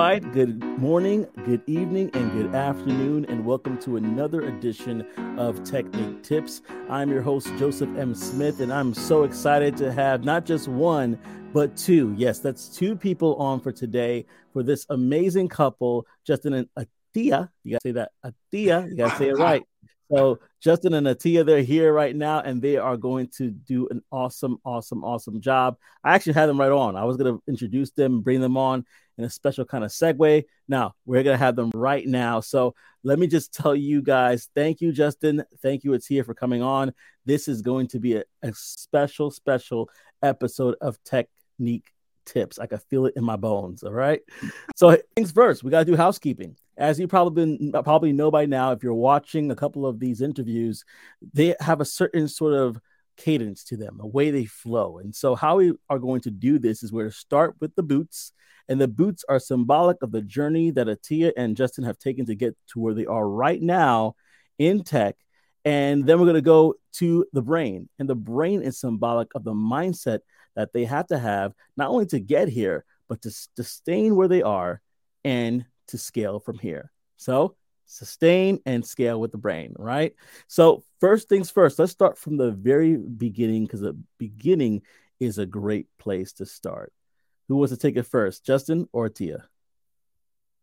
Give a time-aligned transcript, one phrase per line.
[0.00, 0.32] right.
[0.32, 5.06] Good morning, good evening, and good afternoon, and welcome to another edition
[5.38, 6.62] of Technique Tips.
[6.88, 8.14] I'm your host, Joseph M.
[8.14, 11.18] Smith, and I'm so excited to have not just one,
[11.52, 12.14] but two.
[12.16, 14.24] Yes, that's two people on for today
[14.54, 16.68] for this amazing couple, Juston and
[17.14, 17.50] Atiya.
[17.62, 18.88] You gotta say that, Atiya.
[18.88, 19.62] You gotta say it right.
[20.10, 24.02] So Juston and Atiya, they're here right now, and they are going to do an
[24.10, 25.76] awesome, awesome, awesome job.
[26.02, 26.96] I actually had them right on.
[26.96, 28.86] I was to introduce them, bring them on
[29.20, 30.44] in a special kind of segue.
[30.66, 32.40] Now we're going to have them right now.
[32.40, 35.44] So let me just tell you guys, thank you, Juston.
[35.62, 36.92] Thank you, Atiya, for coming on.
[37.26, 39.90] This is going to be a, a special, special
[40.22, 41.92] episode of Technique
[42.24, 42.58] Tips.
[42.58, 43.82] I can feel it in my bones.
[43.82, 44.20] All right.
[44.74, 48.72] So things first, we got to do housekeeping as you probably probably know by now,
[48.72, 50.82] if you're watching a couple of these interviews,
[51.34, 52.80] they have a certain sort of
[53.20, 54.98] cadence to them, a way they flow.
[54.98, 57.82] And so, how we are going to do this is we're to start with the
[57.82, 58.32] boots,
[58.68, 62.34] and the boots are symbolic of the journey that Atiya and Juston have taken to
[62.34, 64.14] get to where they are right now
[64.58, 65.16] in tech.
[65.64, 69.44] And then we're going to go to the brain, and the brain is symbolic of
[69.44, 70.20] the mindset
[70.56, 74.42] that they have to have not only to get here, but to sustain where they
[74.42, 74.80] are
[75.24, 76.90] and to scale from here.
[77.16, 77.56] So
[77.90, 80.14] sustain and scale with the brain, right?
[80.46, 84.82] So, first things first, let's start from the very beginning because the beginning
[85.18, 86.92] is a great place to start.
[87.48, 89.44] Who wants to take it first, Juston or Tia?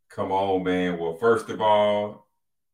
[0.10, 0.98] Come on, man.
[0.98, 2.28] Well, first of all,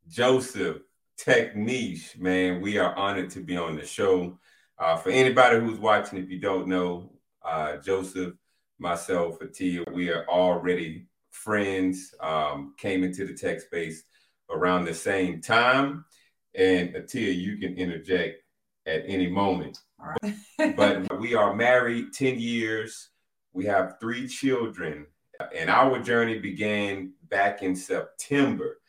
[0.08, 0.78] Joseph
[1.20, 4.38] Techniche, man, we are honored to be on the show.
[4.78, 7.12] Uh, for anybody who's watching, if you don't know,
[7.44, 8.34] uh, Joseph,
[8.78, 14.04] myself, Atiya, we are already friends um, came into the tech space
[14.54, 16.06] around the same time.
[16.56, 18.44] And Atiya, you can interject
[18.86, 19.80] at any moment.
[20.76, 23.10] but we are married 10 years.
[23.54, 25.08] We have three children.
[25.56, 28.80] And our journey began back in September.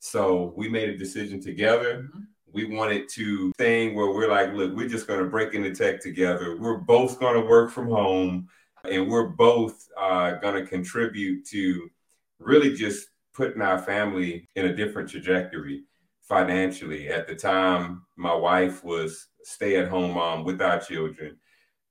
[0.00, 2.02] So we made a decision together.
[2.02, 2.20] Mm-hmm.
[2.52, 6.00] We wanted to thing where we're like, look, we're just going to break into tech
[6.00, 6.56] together.
[6.56, 8.48] We're both going to work from home
[8.84, 11.90] and we're both uh, going to contribute to
[12.38, 15.82] really just putting our family in a different trajectory
[16.22, 17.08] financially.
[17.08, 21.36] At the time, my wife was stay at home mom with our children,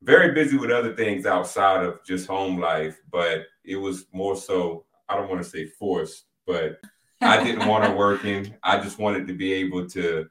[0.01, 4.85] very busy with other things outside of just home life, but it was more so,
[5.07, 6.79] I don't want to say forced, but
[7.21, 8.53] I didn't want her working.
[8.63, 10.27] I just wanted to be able to,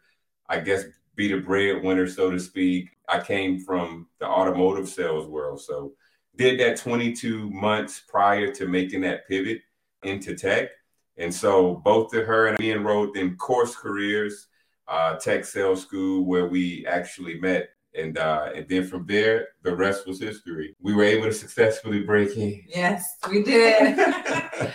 [0.48, 0.84] I guess,
[1.14, 2.90] be the breadwinner, so to speak.
[3.08, 5.60] I came from the automotive sales world.
[5.60, 5.92] So
[6.36, 9.60] did that 22 months prior to making that pivot
[10.02, 10.70] into tech.
[11.16, 14.48] And so both of her and me enrolled in course careers,
[14.88, 17.68] uh, tech sales school, where we actually met.
[17.94, 20.74] And uh, and then from there, the rest was history.
[20.80, 22.62] We were able to successfully break in.
[22.66, 23.98] Yes, we did.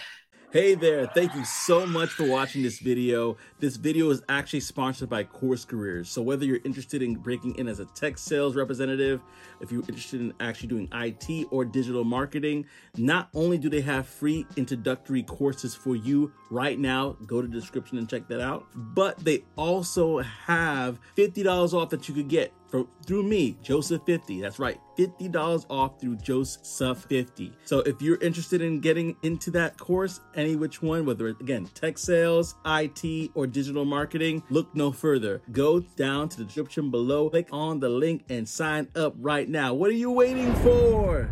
[0.50, 3.36] Hey there, thank you so much for watching this video.
[3.60, 6.10] This video is actually sponsored by Course Careers.
[6.10, 9.20] So whether you're interested in breaking in as a tech sales representative,
[9.60, 12.66] if you're interested in actually doing IT or digital marketing,
[12.96, 17.54] not only do they have free introductory courses for you right now, go to the
[17.54, 22.54] description and check that out, but they also have $50 off that you could get
[22.70, 24.42] from through me, Joseph 50.
[24.42, 27.54] That's right, $50 off through Joseph 50.
[27.66, 31.70] So if you're interested in getting into that course, any which one, whether it's again
[31.74, 35.42] tech sales, IT, or digital marketing, look no further.
[35.52, 39.74] Go down to the description below, click on the link, and sign up right now.
[39.74, 41.30] What are you waiting for?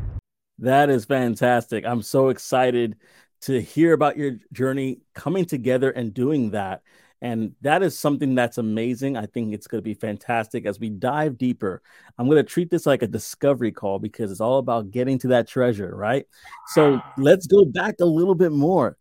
[0.59, 1.85] That is fantastic.
[1.85, 2.95] I'm so excited
[3.41, 6.81] to hear about your journey coming together and doing that.
[7.21, 9.17] And that is something that's amazing.
[9.17, 11.81] I think it's going to be fantastic as we dive deeper.
[12.17, 15.29] I'm going to treat this like a discovery call because it's all about getting to
[15.29, 16.25] that treasure, right?
[16.67, 18.97] So let's go back a little bit more.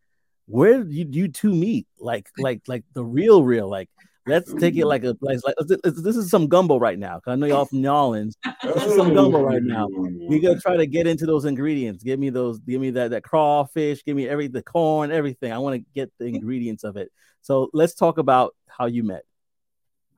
[0.47, 1.87] Where did you, you two meet?
[1.99, 3.91] Like, like, like the real, real, like,
[4.27, 7.21] let's take it like a like, like this is some gumbo right now.
[7.27, 8.37] I know y'all from New Orleans.
[8.63, 9.87] This is some gumbo right now.
[9.91, 12.03] We're gonna try to get into those ingredients.
[12.03, 12.59] Give me those.
[12.61, 14.03] Give me that that crawfish.
[14.05, 15.53] Give me every the corn, everything.
[15.53, 17.11] I want to get the ingredients of it.
[17.45, 19.25] So let's talk about how you met.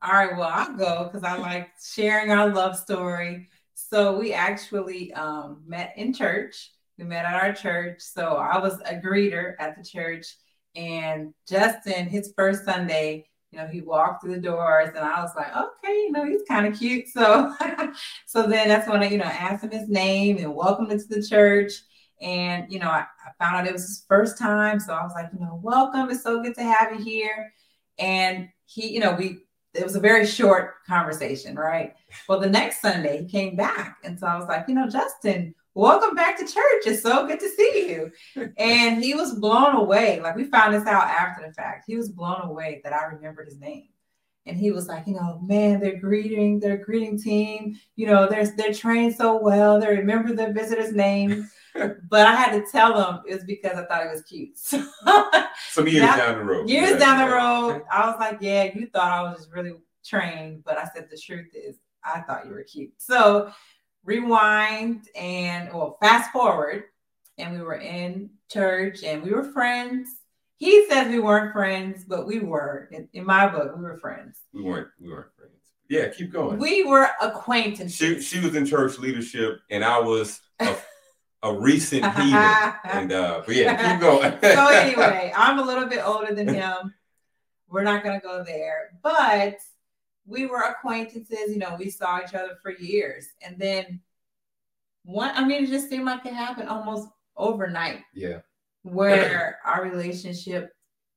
[0.01, 3.49] All right, well, I'll go because I like sharing our love story.
[3.73, 6.71] So we actually um, met in church.
[6.97, 7.99] We met at our church.
[7.99, 10.37] So I was a greeter at the church,
[10.73, 15.31] and Juston, his first Sunday, you know, he walked through the doors, and I was
[15.35, 17.07] like, okay, you know, he's kind of cute.
[17.13, 17.53] So,
[18.25, 21.07] so then that's when I, you know, asked him his name and welcomed him to
[21.07, 21.73] the church.
[22.21, 24.79] And, you know, I, I, found out it was his first time.
[24.79, 26.09] So I was like, you know, welcome.
[26.09, 27.53] It's so good to have you here.
[27.99, 29.39] And he, you know, we,
[29.73, 31.93] it was a very short conversation, right?
[32.27, 33.97] Well, the next Sunday he came back.
[34.03, 36.83] And so I was like, you know, Juston, welcome back to church.
[36.87, 38.11] It's so good to see you.
[38.57, 40.19] and he was blown away.
[40.19, 41.85] Like we found this out after the fact.
[41.85, 43.89] He was blown away that I remembered his name.
[44.47, 48.47] And he was like, you know, man, they're greeting, their greeting team, you know, they're
[48.55, 49.79] they're trained so well.
[49.79, 51.49] They remember the visitor's name.
[52.09, 54.57] But I had to tell him it was because I thought it was cute.
[54.57, 56.69] Some years now, down the road.
[56.69, 56.97] Years yeah.
[56.97, 59.73] down the road, I was like, yeah, you thought I was just really
[60.05, 62.93] trained, but I said the truth is I thought you were cute.
[62.97, 63.51] So
[64.03, 66.85] rewind and well, fast forward,
[67.37, 70.09] and we were in church and we were friends.
[70.57, 72.89] He says we weren't friends, but we were.
[72.91, 74.39] In, in my book, we were friends.
[74.53, 74.87] We weren't.
[74.99, 75.53] We weren't friends.
[75.89, 76.57] Yeah, keep going.
[76.57, 77.95] We were acquaintances.
[77.95, 80.75] She, she was in church leadership, and I was a,
[81.47, 82.73] a recent heathen.
[82.83, 84.37] and uh, but yeah, keep going.
[84.41, 86.93] so anyway, I'm a little bit older than him.
[87.69, 89.57] We're not gonna go there, but
[90.27, 93.29] we were acquaintances, you know, we saw each other for years.
[93.41, 94.01] And then
[95.03, 97.07] one, I mean, it just seemed like it happened almost
[97.37, 98.01] overnight.
[98.13, 98.39] Yeah.
[98.83, 100.73] Where our relationship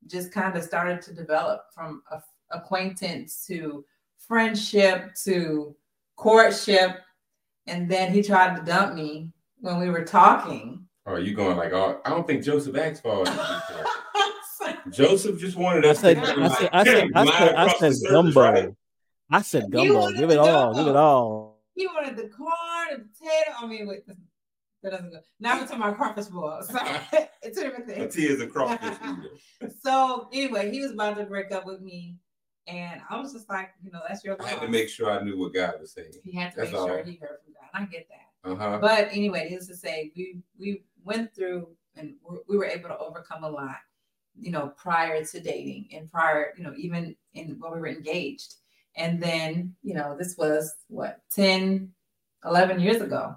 [0.06, 2.23] just kind of started to develop from a,
[2.53, 3.85] acquaintance to
[4.19, 5.75] friendship to
[6.17, 7.00] courtship.
[7.67, 10.86] And then he tried to dump me when we were talking.
[11.06, 13.32] Or are you going like, oh, I don't think Joseph asked for it.
[14.90, 18.10] Joseph just wanted us I said, to I said, I said, I said, I said,
[18.10, 18.40] gumbo.
[18.40, 18.68] Right?
[19.30, 20.12] I said gumbo.
[20.12, 20.74] Give it all.
[20.74, 21.60] Give it all.
[21.74, 22.52] He wanted the corn,
[22.92, 23.56] and the potato.
[23.58, 24.06] I mean, wait,
[24.82, 25.20] that doesn't go.
[25.38, 26.68] Now we're talking about crawfish balls.
[26.68, 26.78] So
[27.42, 28.08] it's a different thing.
[28.08, 28.96] Tea is a crawfish.
[29.82, 32.16] so anyway, he was about to break up with me.
[32.66, 35.22] And I was just like, you know, that's your I had to make sure I
[35.22, 36.12] knew what God was saying.
[36.22, 36.86] He had to that's make all.
[36.86, 37.70] sure he heard from God.
[37.74, 38.30] I get that.
[38.44, 38.78] Uh-huh.
[38.81, 42.14] But anyway, needless to say, we we went through and
[42.48, 43.76] we were able to overcome a lot,
[44.38, 48.54] you know, prior to dating and prior, you know, even in when we were engaged.
[48.96, 51.90] And then, you know, this was what 10,
[52.44, 53.37] 11 years ago.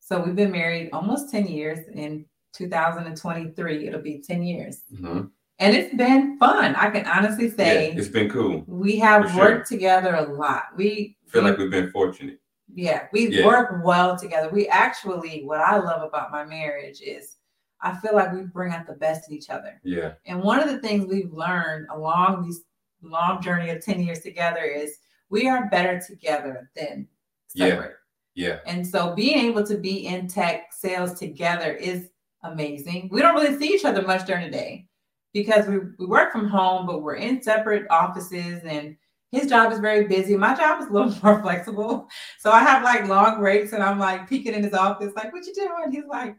[0.00, 1.78] So we've been married almost 10 years.
[1.92, 4.82] In 2023, it'll be 10 years.
[4.92, 5.22] Mm-hmm.
[5.58, 6.74] And it's been fun.
[6.74, 8.64] I can honestly say yeah, it's been cool.
[8.66, 10.64] We have worked together a lot.
[10.76, 12.40] We feel we, like we've been fortunate.
[12.74, 13.46] Yeah, we yeah.
[13.46, 14.48] work well together.
[14.50, 17.36] We actually, what I love about my marriage is
[17.80, 19.80] I feel like we bring out the best in each other.
[19.84, 20.14] Yeah.
[20.26, 22.60] And one of the things we've learned along this
[23.02, 24.98] long journey of 10 years together is
[25.28, 27.06] we are better together than
[27.48, 27.96] separate.
[28.34, 28.48] Yeah.
[28.48, 28.58] yeah.
[28.66, 32.08] And so being able to be in tech sales together is
[32.42, 33.08] amazing.
[33.12, 34.86] We don't really see each other much during the day
[35.32, 38.96] because we, we work from home, but we're in separate offices and
[39.34, 40.36] his job is very busy.
[40.36, 42.08] My job is a little more flexible.
[42.38, 45.44] So I have like long breaks and I'm like peeking in his office, like, what
[45.46, 45.92] you doing?
[45.92, 46.36] He's like,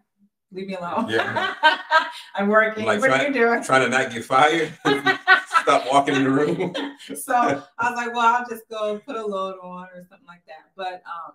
[0.52, 1.10] leave me alone.
[1.10, 1.54] Yeah.
[2.36, 2.86] I'm working.
[2.86, 3.64] Like what try, are you doing?
[3.64, 4.74] Trying to not get fired.
[5.62, 6.74] Stop walking in the room.
[7.16, 10.46] so I was like, well, I'll just go put a load on or something like
[10.48, 10.70] that.
[10.76, 11.34] But um,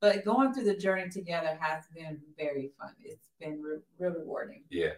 [0.00, 2.90] but going through the journey together has been very fun.
[3.04, 4.64] It's been re- real rewarding.
[4.70, 4.92] Yeah.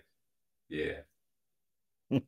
[0.69, 1.01] Yeah.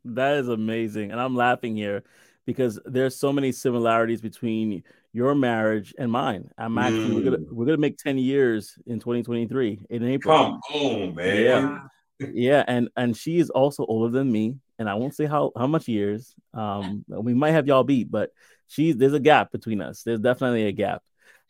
[0.04, 1.10] that is amazing.
[1.10, 2.02] And I'm laughing here
[2.46, 6.50] because there's so many similarities between your marriage and mine.
[6.58, 7.14] I'm actually mm.
[7.14, 10.60] we're gonna we're gonna make 10 years in 2023 in April.
[10.70, 11.42] Come on, man.
[11.42, 12.28] Yeah.
[12.32, 15.66] yeah, and and she is also older than me, and I won't say how how
[15.66, 16.34] much years.
[16.54, 18.30] Um, we might have y'all beat, but
[18.68, 20.02] she's there's a gap between us.
[20.02, 21.02] There's definitely a gap.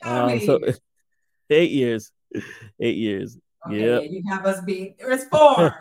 [0.03, 0.61] Um, so
[1.51, 2.11] eight years,
[2.81, 3.39] eight years.
[3.65, 4.03] Okay, yep.
[4.11, 4.99] you have us beat.
[4.99, 5.73] There's four.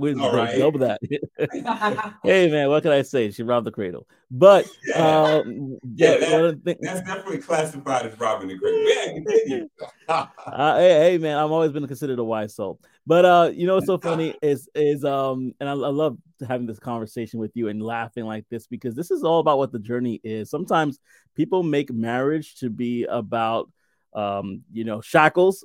[0.00, 0.58] we All right.
[0.58, 0.98] double that.
[2.24, 3.30] hey man, what can I say?
[3.30, 4.08] She robbed the cradle.
[4.32, 9.68] But yeah, um, yeah that, that's definitely classified as robbing the cradle.
[10.08, 12.80] Yeah, uh, hey, hey, man, I've always been considered a wise soul.
[13.06, 16.66] But uh, you know what's so funny is is um, and I, I love having
[16.66, 19.78] this conversation with you and laughing like this because this is all about what the
[19.78, 20.50] journey is.
[20.50, 20.98] Sometimes
[21.36, 23.70] people make marriage to be about
[24.14, 25.64] um, you know, shackles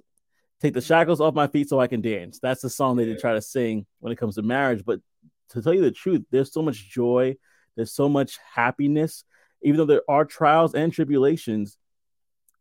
[0.62, 2.40] take the shackles off my feet so I can dance.
[2.40, 4.84] That's the song that they try to sing when it comes to marriage.
[4.86, 5.00] But
[5.50, 7.36] to tell you the truth, there's so much joy,
[7.76, 9.24] there's so much happiness,
[9.62, 11.78] even though there are trials and tribulations.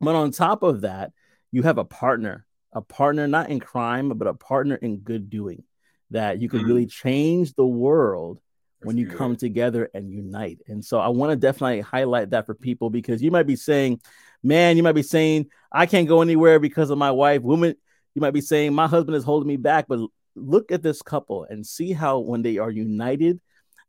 [0.01, 1.13] But on top of that,
[1.53, 5.65] you have a partner, a partner not in crime, but a partner in good doing
[6.11, 6.69] that you can mm-hmm.
[6.69, 8.41] really change the world
[8.83, 10.61] when you come together and unite.
[10.69, 14.01] And so I want to definitely highlight that for people because you might be saying,
[14.43, 17.43] man, you might be saying, I can't go anywhere because of my wife.
[17.43, 17.75] Women,
[18.17, 19.87] you might be saying, My husband is holding me back.
[19.87, 20.01] But
[20.35, 23.41] look at this couple and see how when they are united,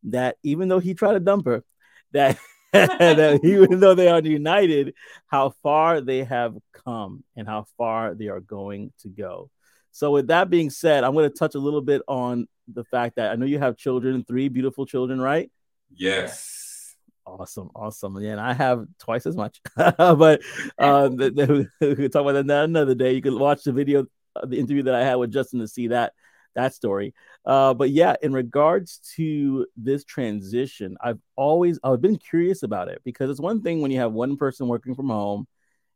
[0.03, 1.63] that even though he tried to dump her,
[2.11, 2.37] that
[2.73, 4.93] that even though they are united,
[5.27, 9.49] how far they have come and how far they are going to go.
[9.91, 13.15] So, with that being said, I'm going to touch a little bit on the fact
[13.15, 15.49] that I know you have children, three beautiful children, right?
[15.95, 16.95] Yes.
[17.25, 18.19] Awesome, awesome.
[18.21, 19.59] Yeah, and I have twice as much.
[19.75, 20.41] but
[20.77, 23.13] uh, we could talk about that another day.
[23.13, 24.05] You can watch the video
[24.45, 26.13] the interview that I had with Juston to see that
[26.57, 27.13] that story.
[27.45, 33.01] Uh, but yeah, in regards to this transition, I've always I've been curious about it
[33.05, 35.47] because it's one thing when you have one person working from home,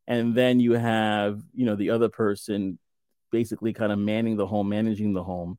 [0.07, 2.79] and then you have you know the other person
[3.31, 5.57] basically kind of manning the home, managing the home.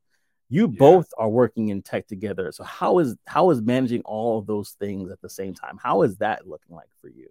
[0.48, 0.78] You yeah.
[0.78, 2.52] both are working in tech together.
[2.52, 5.78] So how is how is managing all of those things at the same time?
[5.82, 7.28] How is that looking like for you?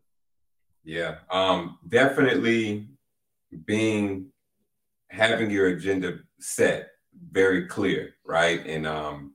[0.84, 2.88] Yeah, um, definitely
[3.65, 4.31] being
[5.12, 6.91] having your agenda set
[7.32, 8.65] very clear, right?
[8.65, 9.34] And um,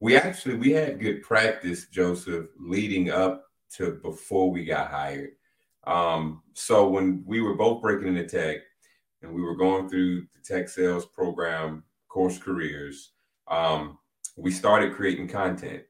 [0.00, 3.44] we actually we had good practice, Joseph, leading up
[3.76, 5.30] to before we got hired.
[5.86, 8.58] Um, so when we were both breaking into tech
[9.22, 13.12] and we were going through the tech sales program course careers,
[13.48, 13.98] um,
[14.36, 15.84] we started creating content.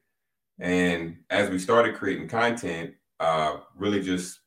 [0.59, 4.40] And as we started creating content, uh, really just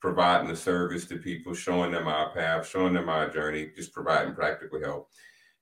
[0.00, 4.34] providing the service to people, showing them our path, showing them our journey, just providing
[4.34, 5.08] practical help.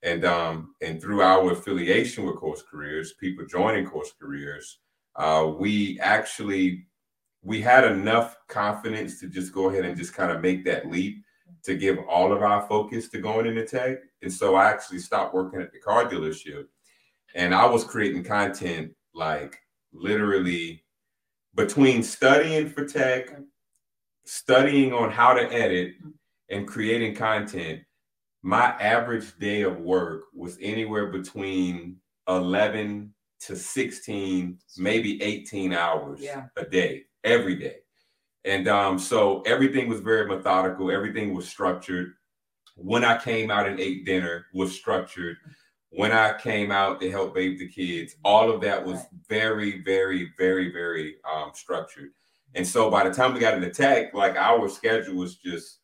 [0.02, 4.78] And um, and through our affiliation with Course Careers, people joining Course Careers,
[5.16, 6.87] uh, we actually
[7.42, 11.25] we had enough confidence to just go ahead and just kind of make that leap
[11.64, 13.99] to give all of our focus to going into tech.
[14.23, 16.66] And so I actually stopped working at the car dealership
[17.35, 19.59] and I was creating content like
[19.92, 20.85] literally
[21.54, 23.30] between studying for tech,
[24.28, 25.94] studying on how to edit,
[26.50, 27.80] and creating content
[28.42, 31.97] my average day of work was anywhere between
[32.28, 36.47] 11 to 16, maybe 18 hours yeah.
[36.56, 37.76] a day, every day.
[38.44, 42.12] And um, so everything was very methodical, everything was structured.
[42.76, 45.37] When I came out and ate dinner was structured.
[45.90, 50.30] When I came out to help bathe the kids, all of that was very, very,
[50.38, 52.11] very, very um, structured.
[52.55, 55.78] And so by the time we got into tech, like our schedule was just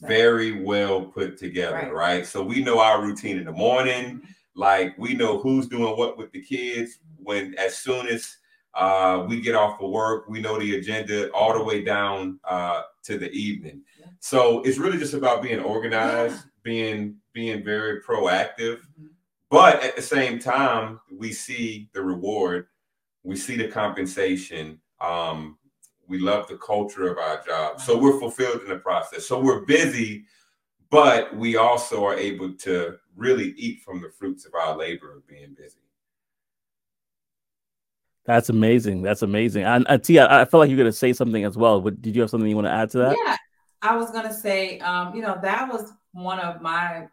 [0.00, 1.94] very well put together, right.
[1.94, 2.26] right.
[2.26, 4.16] So we know our routine in the morning.
[4.16, 4.26] Mm-hmm.
[4.54, 6.98] Like we know who's doing what with the kids.
[7.22, 8.36] When as soon as
[8.74, 12.82] uh, we get off of work, we know the agenda all the way down uh,
[13.04, 13.82] to the evening.
[13.98, 14.06] Yeah.
[14.20, 16.50] So it's really just about being organized, yeah.
[16.62, 18.78] being being very proactive.
[18.78, 19.06] Mm-hmm.
[19.50, 22.66] But at the same time, we see the reward,
[23.22, 24.80] we see the compensation.
[25.00, 25.56] Um,
[26.08, 27.80] we love the culture of our job.
[27.80, 29.26] So we're fulfilled in the process.
[29.26, 30.24] So we're busy,
[30.90, 35.26] but we also are able to really eat from the fruits of our labor of
[35.28, 35.78] being busy.
[38.24, 39.02] That's amazing.
[39.02, 39.64] That's amazing.
[39.64, 41.80] And uh, Tia, I feel like you're going to say something as well.
[41.80, 43.16] But did you have something you want to add to that?
[43.24, 43.36] Yeah,
[43.80, 47.06] I was going to say, um, you know, that was one of my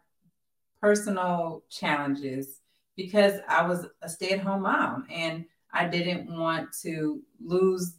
[0.80, 2.60] personal challenges
[2.96, 7.94] because I was a stay-at-home mom and I didn't want to lose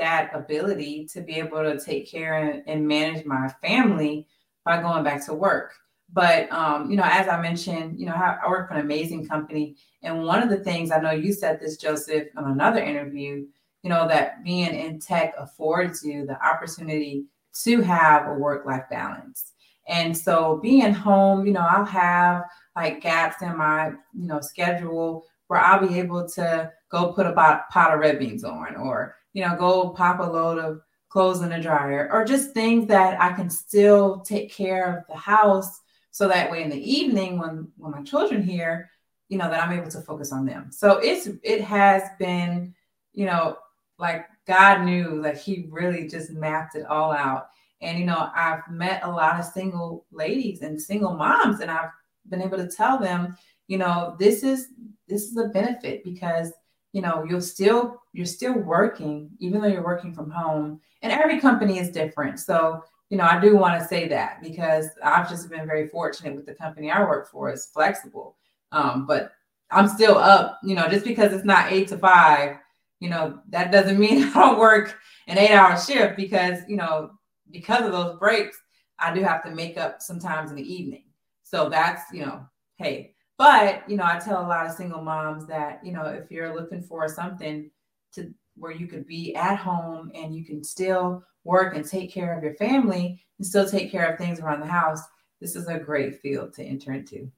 [0.00, 4.26] that ability to be able to take care and, and manage my family
[4.64, 5.74] by going back to work.
[6.12, 9.28] But um, you know, as I mentioned, you know, I, I work for an amazing
[9.28, 13.46] company, and one of the things I know you said this, Joseph, on another interview,
[13.82, 17.26] you know, that being in tech affords you the opportunity
[17.62, 19.52] to have a work-life balance.
[19.88, 22.44] And so being home, you know, I'll have
[22.76, 27.32] like gaps in my, you know, schedule where I'll be able to go put a
[27.32, 31.50] pot of red beans on or you know, go pop a load of clothes in
[31.50, 35.80] the dryer or just things that I can still take care of the house
[36.12, 38.90] so that way in the evening when when my children here,
[39.28, 40.70] you know, that I'm able to focus on them.
[40.70, 42.74] So it's it has been,
[43.12, 43.56] you know,
[43.98, 47.48] like God knew that he really just mapped it all out.
[47.80, 51.90] And you know, I've met a lot of single ladies and single moms and I've
[52.28, 53.36] been able to tell them,
[53.68, 54.68] you know, this is
[55.08, 56.52] this is a benefit because
[56.92, 60.80] you know you're still you're still working even though you're working from home.
[61.02, 62.38] And every company is different.
[62.40, 66.34] So you know i do want to say that because i've just been very fortunate
[66.34, 68.36] with the company i work for is flexible.
[68.72, 69.32] Um, but
[69.70, 72.56] i'm still up you know just because it's not eight to five
[73.00, 77.10] you know that doesn't mean i don't work an eight hour shift because you know
[77.50, 78.56] because of those breaks
[78.98, 81.04] i do have to make up sometimes in the evening.
[81.42, 85.46] So that's you know hey but, you know, I tell a lot of single moms
[85.46, 87.70] that, you know, if you're looking for something
[88.12, 92.36] to where you could be at home and you can still work and take care
[92.36, 95.00] of your family and still take care of things around the house,
[95.40, 97.32] this is a great field to enter into.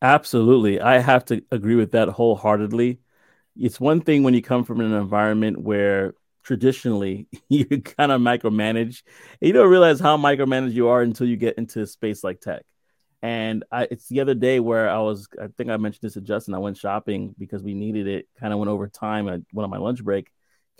[0.00, 0.80] Absolutely.
[0.80, 3.00] I have to agree with that wholeheartedly.
[3.54, 9.02] It's one thing when you come from an environment where traditionally you kind of micromanage
[9.42, 12.62] you don't realize how micromanaged you are until you get into a space like tech.
[13.22, 16.20] And I, it's the other day where I was, I think I mentioned this to
[16.20, 16.54] Juston.
[16.54, 18.28] I went shopping because we needed it.
[18.38, 19.26] Kind of went over time.
[19.26, 20.30] I went on my lunch break,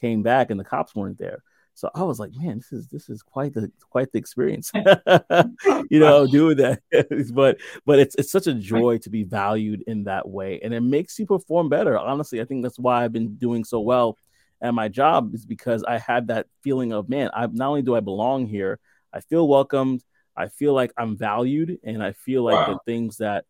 [0.00, 1.42] came back, and the cops weren't there.
[1.74, 4.70] So I was like, man, this is this is quite the quite the experience,
[5.90, 6.80] you know, doing that.
[7.34, 10.80] but but it's it's such a joy to be valued in that way, and it
[10.80, 11.98] makes you perform better.
[11.98, 14.16] Honestly, I think that's why I've been doing so well
[14.62, 17.94] at my job is because I had that feeling of man, I not only do
[17.94, 18.78] I belong here,
[19.12, 20.02] I feel welcomed,
[20.36, 22.74] I feel like I'm valued, and I feel like wow.
[22.74, 23.44] the things that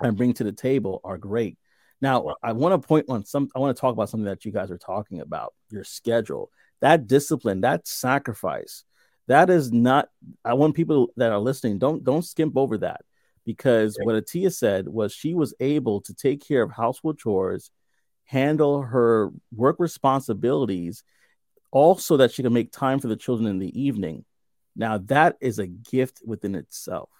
[0.00, 1.58] I bring to the table are great.
[2.00, 2.36] Now, wow.
[2.42, 3.48] I want to point on some.
[3.54, 5.54] I want to talk about something that you guys are talking about.
[5.70, 6.50] Your schedule
[6.80, 8.84] that discipline, that sacrifice,
[9.28, 10.08] that is not.
[10.44, 13.02] I want people that are listening don't don't skimp over that
[13.44, 17.70] because what Atiya said was she was able to take care of household chores,
[18.24, 21.02] handle her work responsibilities,
[21.72, 24.24] also that she can make time for the children in the evening.
[24.76, 27.10] Now that is a gift within itself,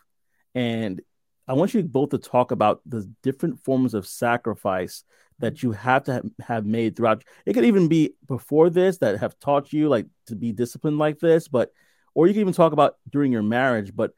[0.55, 1.01] and
[1.49, 5.05] I want you both to talk about the different forms of sacrifice
[5.39, 5.69] that mm-hmm.
[5.69, 7.25] you have to have made throughout.
[7.45, 11.19] It could even be before this that have taught you like to be disciplined like
[11.19, 11.71] this, but
[12.15, 13.95] or you can even talk about during your marriage.
[13.95, 14.13] But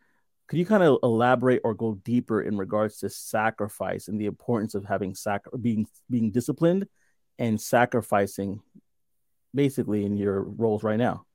[0.49, 4.75] could you kind of elaborate or go deeper in regards to sacrifice and the importance
[4.75, 6.87] of having sac being being disciplined
[7.39, 8.61] and sacrificing
[9.55, 11.27] basically in your roles right now?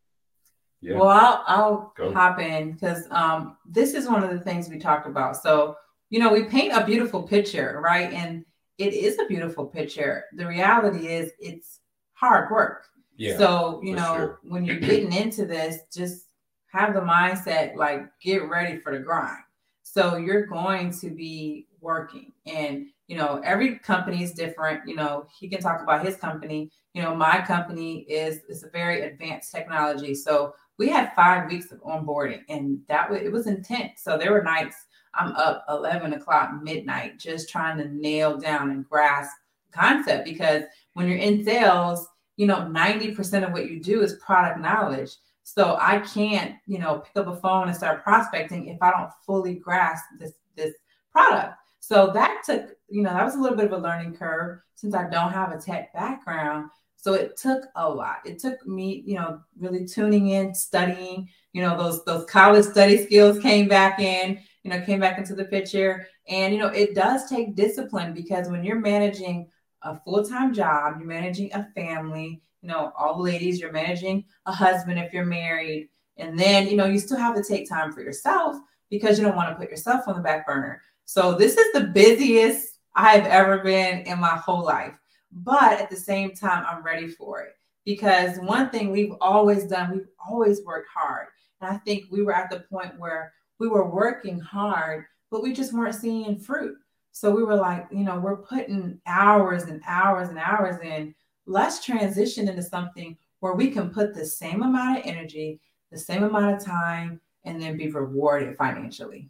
[0.83, 0.97] Yeah.
[0.97, 2.13] Well, I'll, I'll Go.
[2.13, 5.37] hop in because um, this is one of the things we talked about.
[5.37, 5.77] So,
[6.09, 8.11] you know, we paint a beautiful picture, right?
[8.11, 8.43] And
[8.77, 10.25] it is a beautiful picture.
[10.35, 11.79] The reality is it's
[12.15, 12.83] hard work.
[13.15, 13.37] Yeah.
[13.37, 14.39] So, you know, sure.
[14.43, 16.25] when you're getting into this, just
[16.67, 19.43] have the mindset like get ready for the grind.
[19.83, 25.27] So you're going to be working and you know every company is different you know
[25.37, 29.51] he can talk about his company you know my company is is a very advanced
[29.51, 34.17] technology so we had five weeks of onboarding and that was it was intense so
[34.17, 34.75] there were nights
[35.15, 39.31] I'm up 11 o'clock midnight just trying to nail down and grasp
[39.71, 40.63] concept because
[40.93, 45.11] when you're in sales, you know, 90% of what you do is product knowledge.
[45.43, 49.11] So I can't, you know, pick up a phone and start prospecting if I don't
[49.25, 50.73] fully grasp this this
[51.11, 51.55] product.
[51.79, 54.95] So that took, you know, that was a little bit of a learning curve since
[54.95, 56.69] I don't have a tech background.
[57.03, 58.17] So it took a lot.
[58.25, 63.05] It took me, you know, really tuning in, studying, you know, those those college study
[63.05, 66.07] skills came back in you know, came back into the picture.
[66.27, 69.49] And, you know, it does take discipline because when you're managing
[69.81, 74.25] a full time job, you're managing a family, you know, all the ladies, you're managing
[74.45, 75.89] a husband if you're married.
[76.17, 78.55] And then, you know, you still have to take time for yourself
[78.89, 80.81] because you don't want to put yourself on the back burner.
[81.05, 84.93] So this is the busiest I've ever been in my whole life.
[85.35, 89.91] But at the same time, I'm ready for it because one thing we've always done,
[89.91, 91.27] we've always worked hard.
[91.59, 95.53] And I think we were at the point where we were working hard, but we
[95.53, 96.77] just weren't seeing fruit.
[97.11, 101.13] So we were like, you know, we're putting hours and hours and hours in.
[101.45, 105.59] Let's transition into something where we can put the same amount of energy,
[105.91, 109.29] the same amount of time, and then be rewarded financially.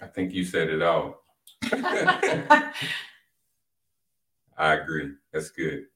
[0.00, 1.22] I think you said it all.
[4.56, 5.12] I agree.
[5.32, 5.86] That's good.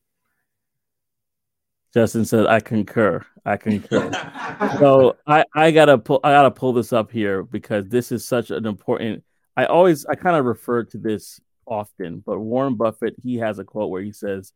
[1.96, 3.24] Juston said, "I concur.
[3.46, 4.10] I concur."
[4.78, 8.50] so I, I gotta pull I gotta pull this up here because this is such
[8.50, 9.24] an important.
[9.56, 13.64] I always I kind of refer to this often, but Warren Buffett he has a
[13.64, 14.52] quote where he says,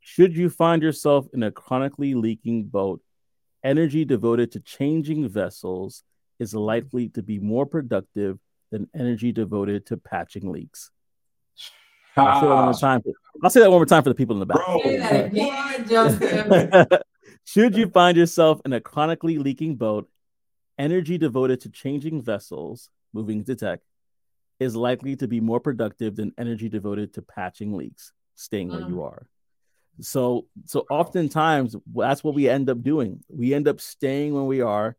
[0.00, 3.00] "Should you find yourself in a chronically leaking boat,
[3.64, 6.04] energy devoted to changing vessels
[6.38, 8.38] is likely to be more productive
[8.70, 10.90] than energy devoted to patching leaks."
[12.16, 13.02] That one time.
[13.42, 14.60] I'll say that one more time for the people in the back.
[17.44, 20.08] Should you find yourself in a chronically leaking boat,
[20.78, 23.80] energy devoted to changing vessels, moving to tech,
[24.60, 28.96] is likely to be more productive than energy devoted to patching leaks, staying where you
[28.96, 29.04] mm.
[29.04, 29.26] are.
[30.00, 33.24] So, so oftentimes that's what we end up doing.
[33.28, 34.96] We end up staying where we are,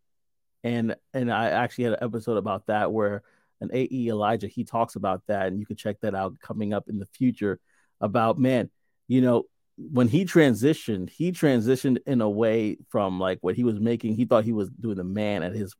[0.64, 3.24] and and I actually had an episode about that where
[3.62, 6.90] an AE Elijah, he talks about that, and you can check that out coming up
[6.90, 7.60] in the future.
[8.04, 8.70] About man,
[9.08, 9.46] you know,
[9.78, 14.16] when he transitioned, he transitioned in a way from like what he was making.
[14.16, 15.74] He thought he was doing the man at his.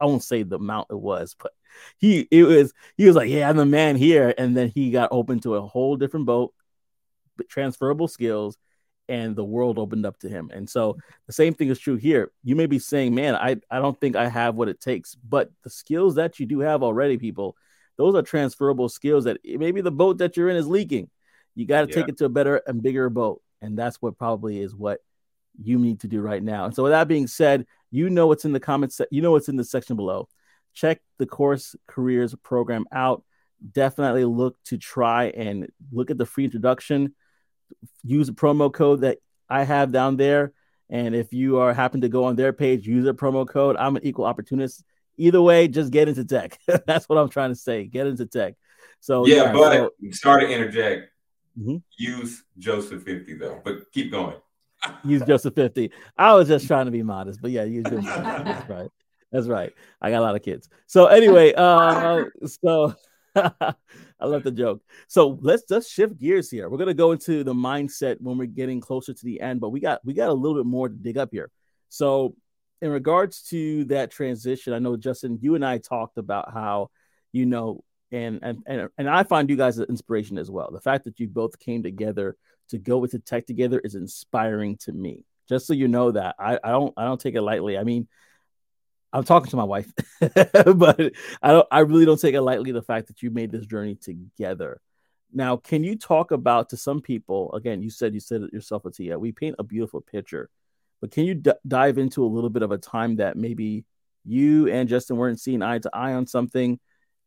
[0.00, 1.52] I won't say the amount it was, but
[1.98, 5.12] he it was he was like, yeah, I'm the man here, and then he got
[5.12, 6.52] open to a whole different boat,
[7.48, 8.58] transferable skills,
[9.08, 10.50] and the world opened up to him.
[10.52, 12.30] And so the same thing is true here.
[12.44, 15.50] You may be saying, man, I, I don't think I have what it takes, but
[15.62, 17.56] the skills that you do have already, people,
[17.96, 21.08] those are transferable skills that maybe the boat that you're in is leaking.
[21.58, 21.94] You got to yeah.
[21.94, 23.42] take it to a better and bigger boat.
[23.60, 25.00] And that's what probably is what
[25.60, 26.66] you need to do right now.
[26.66, 29.48] And so with that being said, you know what's in the comments, you know what's
[29.48, 30.28] in the section below.
[30.74, 33.24] Check the course careers program out.
[33.72, 37.14] Definitely look to try and look at the free introduction
[38.04, 39.18] use a promo code that
[39.48, 40.52] I have down there
[40.90, 43.76] And if you are happen to go on their page, use a promo code.
[43.76, 44.84] I'm an equal opportunist.
[45.18, 46.58] Either way, just get into tech.
[46.86, 47.84] That's what I'm trying to say.
[47.84, 48.54] Get into tech.
[49.00, 51.10] So yeah, yeah but so, sorry to interject.
[51.58, 51.76] Mm-hmm.
[51.96, 54.36] Use Joseph 50 though, but keep going.
[55.04, 55.90] use Joseph 50.
[56.16, 58.22] I was just trying to be modest, but yeah, use Joseph 50.
[58.22, 58.90] That's right.
[59.32, 59.72] That's right.
[60.00, 60.68] I got a lot of kids.
[60.86, 62.94] So anyway, uh, so
[63.34, 63.74] I
[64.26, 64.82] love the joke.
[65.08, 66.68] So let's just shift gears here.
[66.68, 69.80] We're gonna go into the mindset when we're getting closer to the end, but we
[69.80, 71.50] got we got a little bit more to dig up here.
[71.88, 72.34] So
[72.80, 76.90] in regards to that transition, I know Juston, you and I talked about how
[77.32, 80.70] you know, and and and, I find you guys an inspiration as well.
[80.72, 82.36] The fact that you both came together
[82.70, 85.24] to go into tech together is inspiring to me.
[85.48, 87.78] Just so you know that I, I don't I don't take it lightly.
[87.78, 88.08] I mean,
[89.12, 89.90] I'm talking to my wife,
[90.20, 91.66] but I don't.
[91.70, 94.80] I really don't take it lightly the fact that you made this journey together.
[95.32, 97.52] Now, can you talk about to some people?
[97.54, 99.18] Again, you said you said it yourself, Atiya.
[99.18, 100.50] We paint a beautiful picture,
[101.00, 103.84] but can you d- dive into a little bit of a time that maybe
[104.24, 106.78] you and Juston weren't seeing eye to eye on something,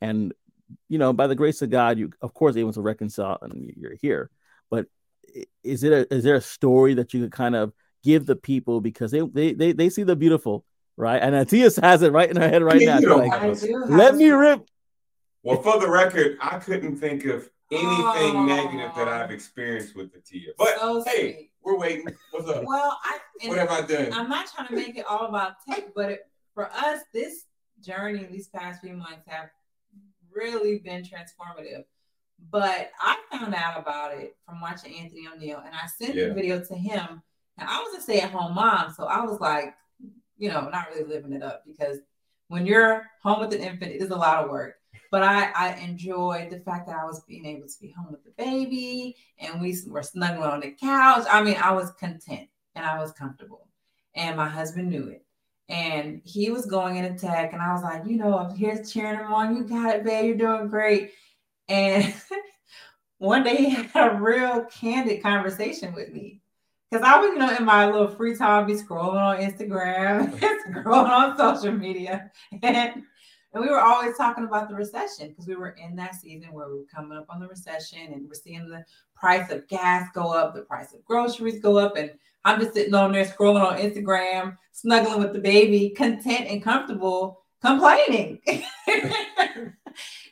[0.01, 0.33] and
[0.89, 3.95] you know, by the grace of God, you of course able to reconcile, and you're
[4.01, 4.29] here.
[4.69, 4.87] But
[5.63, 8.81] is it a, is there a story that you could kind of give the people
[8.81, 10.65] because they they they, they see the beautiful
[10.97, 11.21] right?
[11.21, 12.99] And Atias has it right in her head right now.
[12.99, 14.65] Like, Let me rip.
[15.43, 18.45] Well, for the record, I couldn't think of anything oh.
[18.45, 20.49] negative that I've experienced with Atiya.
[20.57, 21.51] But so hey, sweet.
[21.63, 22.05] we're waiting.
[22.31, 22.63] What's up?
[22.63, 24.13] Well, I what have I done?
[24.13, 26.19] I'm not trying to make it all about tech, but it,
[26.53, 27.45] for us, this
[27.81, 29.49] journey these past few months have
[30.35, 31.83] really been transformative.
[32.51, 36.29] But I found out about it from watching Anthony ONeal, and I sent yeah.
[36.29, 37.21] the video to him.
[37.57, 39.75] And I was a stay-at-home mom, so I was like,
[40.37, 41.99] you know, not really living it up because
[42.47, 44.75] when you're home with an infant, it is a lot of work.
[45.11, 48.23] But I, I enjoyed the fact that I was being able to be home with
[48.23, 51.25] the baby and we were snuggling on the couch.
[51.29, 53.67] I mean, I was content and I was comfortable.
[54.15, 55.25] And my husband knew it.
[55.71, 59.19] And he was going in tech, and I was like, you know, I'm here cheering
[59.19, 59.55] him on.
[59.55, 60.25] You got it, babe.
[60.25, 61.11] You're doing great.
[61.69, 62.13] And
[63.19, 66.41] one day he had a real candid conversation with me.
[66.89, 71.09] Because I was, you know, in my little free time, be scrolling on Instagram, scrolling
[71.09, 72.29] on social media.
[72.63, 73.03] And,
[73.53, 76.67] and we were always talking about the recession because we were in that season where
[76.67, 78.83] we were coming up on the recession and we're seeing the
[79.15, 81.95] price of gas go up, the price of groceries go up.
[81.95, 82.11] And
[82.43, 87.43] I'm just sitting on there scrolling on Instagram, snuggling with the baby, content and comfortable,
[87.63, 88.39] complaining.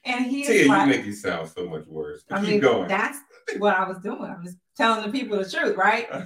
[0.06, 2.24] and he's Tia, like, you make you sound so much worse.
[2.32, 2.88] I Keep mean, going.
[2.88, 3.20] That's
[3.58, 4.24] what I was doing.
[4.24, 6.08] I'm just telling the people the truth, right?
[6.12, 6.26] Uh.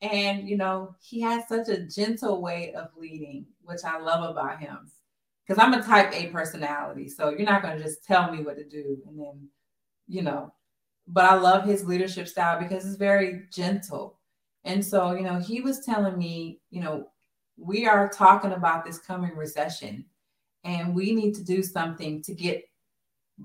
[0.00, 4.58] And, you know, he has such a gentle way of leading, which I love about
[4.58, 4.90] him.
[5.46, 7.08] Because I'm a type A personality.
[7.08, 9.48] So you're not going to just tell me what to do and then,
[10.08, 10.52] you know,
[11.06, 14.18] but I love his leadership style because it's very gentle.
[14.64, 17.08] And so, you know, he was telling me, you know,
[17.56, 20.04] we are talking about this coming recession
[20.64, 22.64] and we need to do something to get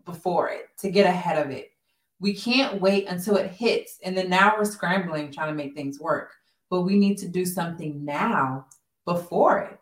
[0.06, 1.72] before it, to get ahead of it.
[2.20, 4.00] We can't wait until it hits.
[4.04, 6.34] And then now we're scrambling trying to make things work
[6.70, 8.66] but we need to do something now
[9.06, 9.80] before it.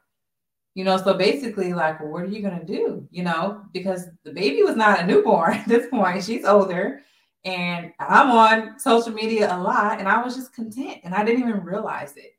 [0.76, 3.08] You know, so basically, like, well, what are you going to do?
[3.10, 7.02] You know, because the baby was not a newborn at this point, she's older.
[7.46, 11.48] And I'm on social media a lot, and I was just content and I didn't
[11.48, 12.32] even realize it.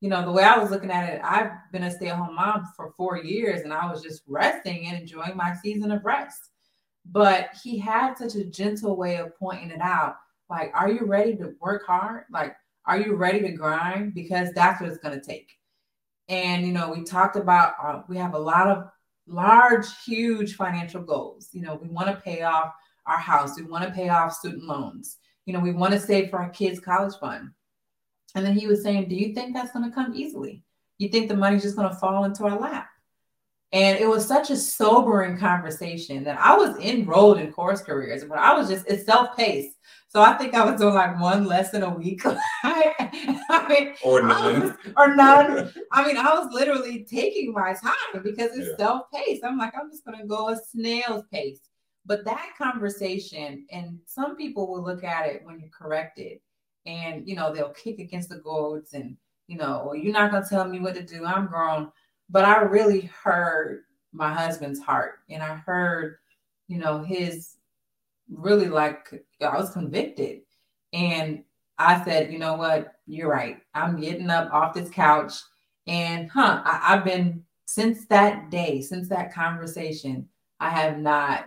[0.00, 2.34] You know, the way I was looking at it, I've been a stay at home
[2.34, 6.50] mom for four years and I was just resting and enjoying my season of rest.
[7.10, 10.16] But he had such a gentle way of pointing it out.
[10.50, 12.24] Like, are you ready to work hard?
[12.30, 14.12] Like, are you ready to grind?
[14.12, 15.50] Because that's what it's going to take.
[16.28, 18.88] And, you know, we talked about, uh, we have a lot of
[19.26, 21.48] large, huge financial goals.
[21.52, 22.72] You know, we want to pay off
[23.06, 26.30] our house, we want to pay off student loans, you know, we want to save
[26.30, 27.50] for our kids' college fund.
[28.34, 30.62] And then he was saying, Do you think that's going to come easily?
[30.98, 32.88] You think the money's just going to fall into our lap?
[33.72, 38.38] And it was such a sobering conversation that I was enrolled in course careers, but
[38.38, 39.76] I was just, it's self paced.
[40.08, 42.20] So I think I was doing like one lesson a week.
[42.64, 44.60] I mean, or none.
[44.60, 45.72] Was, or none.
[45.92, 48.76] I mean, I was literally taking my time because it's yeah.
[48.76, 49.42] self paced.
[49.42, 51.60] I'm like, I'm just going to go a snail's pace.
[52.04, 56.42] But that conversation, and some people will look at it when you correct it,
[56.86, 60.42] and you know, they'll kick against the gourds and, you know, well, you're not going
[60.42, 61.24] to tell me what to do.
[61.24, 61.92] I'm grown.
[62.28, 66.16] But I really heard my husband's heart and I heard,
[66.68, 67.56] you know, his
[68.30, 70.40] really like I was convicted.
[70.92, 71.44] And
[71.78, 72.94] I said, you know what?
[73.06, 73.58] You're right.
[73.74, 75.34] I'm getting up off this couch.
[75.86, 80.28] And huh, I, I've been since that day, since that conversation,
[80.60, 81.46] I have not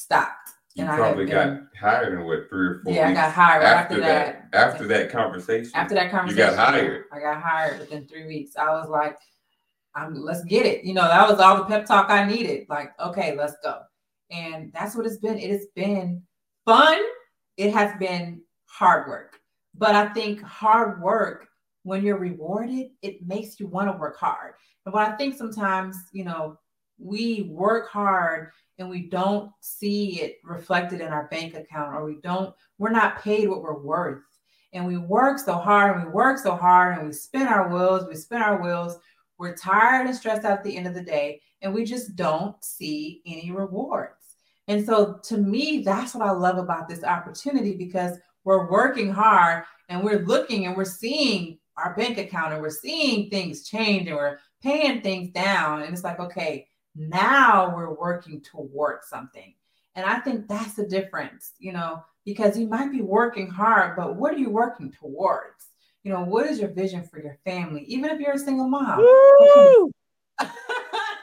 [0.00, 0.50] stopped.
[0.74, 2.92] You and probably been, got hired in what three or four.
[2.92, 4.58] Yeah, I got hired after, after that, that.
[4.58, 5.72] After that conversation.
[5.74, 7.04] After that conversation, you got hired.
[7.12, 8.56] I got hired within three weeks.
[8.56, 9.18] I was like,
[9.94, 12.66] "I'm let's get it." You know, that was all the pep talk I needed.
[12.68, 13.80] Like, okay, let's go.
[14.30, 15.38] And that's what it's been.
[15.38, 16.22] It has been
[16.64, 17.00] fun.
[17.56, 19.40] It has been hard work,
[19.74, 21.48] but I think hard work
[21.82, 24.52] when you're rewarded, it makes you want to work hard.
[24.84, 26.58] But what I think sometimes, you know,
[27.00, 32.16] we work hard and we don't see it reflected in our bank account or we
[32.22, 34.22] don't we're not paid what we're worth.
[34.72, 38.06] And we work so hard and we work so hard and we spin our wheels
[38.08, 38.96] we spin our wheels.
[39.38, 42.62] We're tired and stressed out at the end of the day and we just don't
[42.62, 44.36] see any rewards.
[44.68, 49.64] And so to me that's what i love about this opportunity because we're working hard
[49.88, 54.16] and we're looking and we're seeing our bank account and we're seeing things change and
[54.16, 55.82] we're paying things down.
[55.82, 56.66] And it's like okay
[57.08, 59.54] now we're working towards something.
[59.96, 64.16] And I think that's the difference, you know, because you might be working hard, but
[64.16, 65.68] what are you working towards?
[66.04, 68.98] You know, what is your vision for your family, even if you're a single mom?
[68.98, 69.90] Woo!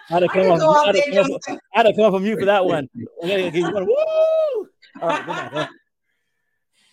[0.09, 2.87] I'd have come, off, I'd come, I'd have come from you for that one.
[3.23, 4.69] Woo!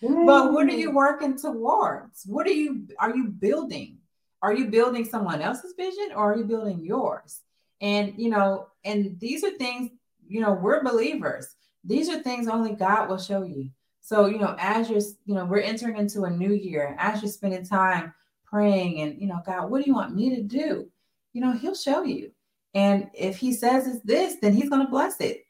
[0.01, 2.23] But what are you working towards?
[2.25, 3.97] What are you are you building?
[4.41, 7.41] Are you building someone else's vision or are you building yours?
[7.81, 9.91] And, you know, and these are things,
[10.27, 11.55] you know, we're believers.
[11.83, 13.69] These are things only God will show you.
[14.01, 17.31] So, you know, as you're, you know, we're entering into a new year, as you're
[17.31, 18.13] spending time
[18.45, 20.89] praying and, you know, God, what do you want me to do?
[21.33, 22.31] You know, He'll show you.
[22.73, 25.45] And if He says it's this, then He's going to bless it.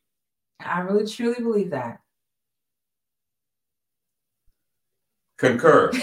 [0.59, 1.99] I really truly believe that.
[5.37, 5.91] Concur.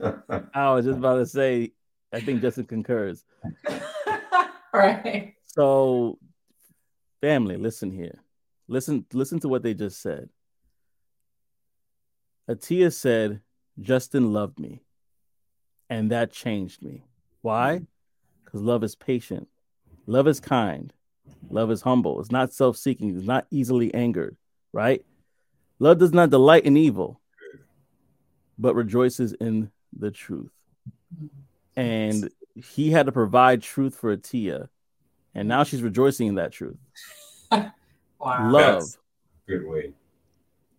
[0.00, 1.72] I was just about to say,
[2.12, 3.24] I think Juston concurs.
[4.74, 5.34] right.
[5.46, 6.18] So,
[7.20, 8.18] family, listen here.
[8.68, 10.28] Listen, listen to what they just said.
[12.48, 13.40] Atiya said,
[13.80, 14.82] Juston loved me.
[15.88, 17.04] And that changed me.
[17.42, 17.76] Why?
[17.76, 17.84] Mm-hmm.
[18.44, 19.48] Because love is patient.
[20.06, 20.92] Love is kind.
[21.50, 22.20] Love is humble.
[22.20, 23.16] It's not self seeking.
[23.16, 24.36] It's not easily angered,
[24.72, 25.04] right?
[25.78, 27.20] Love does not delight in evil,
[28.58, 30.50] but rejoices in the truth.
[31.14, 31.80] Mm-hmm.
[31.80, 34.68] And he had to provide truth for Atiya,
[35.34, 36.78] and now she's rejoicing in that truth.
[37.52, 37.70] wow.
[38.20, 38.80] Love.
[38.80, 38.98] That's
[39.46, 39.92] good way.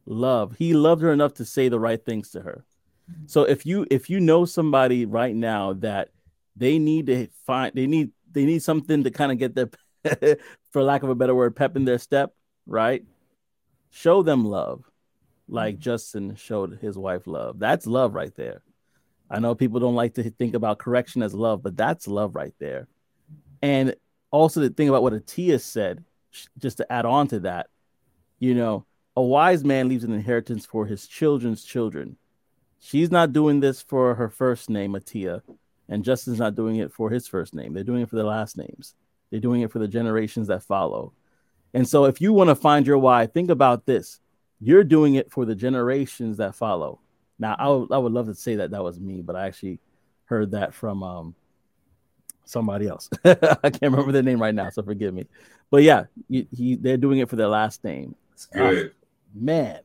[0.06, 0.56] Love.
[0.58, 2.64] He loved her enough to say the right things to her.
[3.26, 6.10] So if you if you know somebody right now that
[6.56, 9.70] they need to find they need they need something to kind of get their
[10.72, 12.34] for lack of a better word pep in their step,
[12.66, 13.04] right?
[13.92, 14.84] Show them love
[15.48, 15.90] like mm-hmm.
[15.90, 17.60] Juston showed his wife love.
[17.60, 18.62] That's love right there.
[19.30, 22.54] I know people don't like to think about correction as love, but that's love right
[22.60, 22.88] there.
[23.62, 23.96] And
[24.32, 26.04] also the thing about what Atiya said,
[26.58, 27.68] just to add on to that,
[28.40, 28.86] you know,
[29.16, 32.18] a wise man leaves an inheritance for his children's children.
[32.80, 35.42] She's not doing this for her first name, Atiya,
[35.90, 37.74] and Juston's not doing it for his first name.
[37.74, 38.94] They're doing it for their last names.
[39.32, 41.14] They're doing it for the generations that follow.
[41.74, 44.20] And so if you want to find your why, think about this.
[44.60, 47.00] You're doing it for the generations that follow.
[47.40, 49.80] Now, I would, I would love to say that that was me, but I actually
[50.26, 51.36] heard that from um,
[52.46, 53.10] somebody else.
[53.26, 53.34] I
[53.70, 55.28] can't remember their name right now, so forgive me.
[55.70, 58.16] But yeah, he, he they're doing it for their last name.
[58.32, 58.90] That's good, uh,
[59.34, 59.80] man.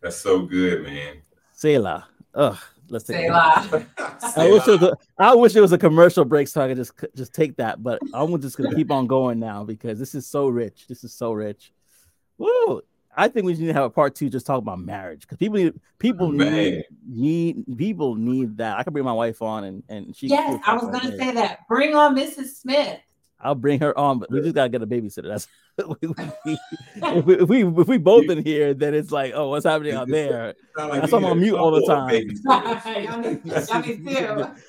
[0.00, 1.16] That's so good, man.
[1.52, 2.06] Selah.
[2.34, 2.58] Ugh.
[2.90, 3.86] Let's take Selah.
[4.36, 6.76] I wish it was a, I wish it was a commercial break so I could
[6.76, 10.26] just just take that, but I'm just gonna keep on going now because this is
[10.26, 10.86] so rich.
[10.88, 11.72] This is so rich.
[12.36, 12.82] Woo!
[13.16, 15.58] I think we need to have a part two just talk about marriage because people
[15.58, 18.78] need people need, need people need that.
[18.78, 20.28] I can bring my wife on and and she.
[20.28, 21.66] Yes, I was going to say that.
[21.68, 22.56] Bring on Mrs.
[22.56, 22.98] Smith.
[23.40, 25.28] I'll bring her on, but we just gotta get a babysitter.
[25.28, 25.46] That's
[25.76, 29.94] if, we, if we if we both in here, then it's like, oh, what's happening
[29.94, 30.54] out there?
[30.76, 32.30] Like That's I'm on mute all the time.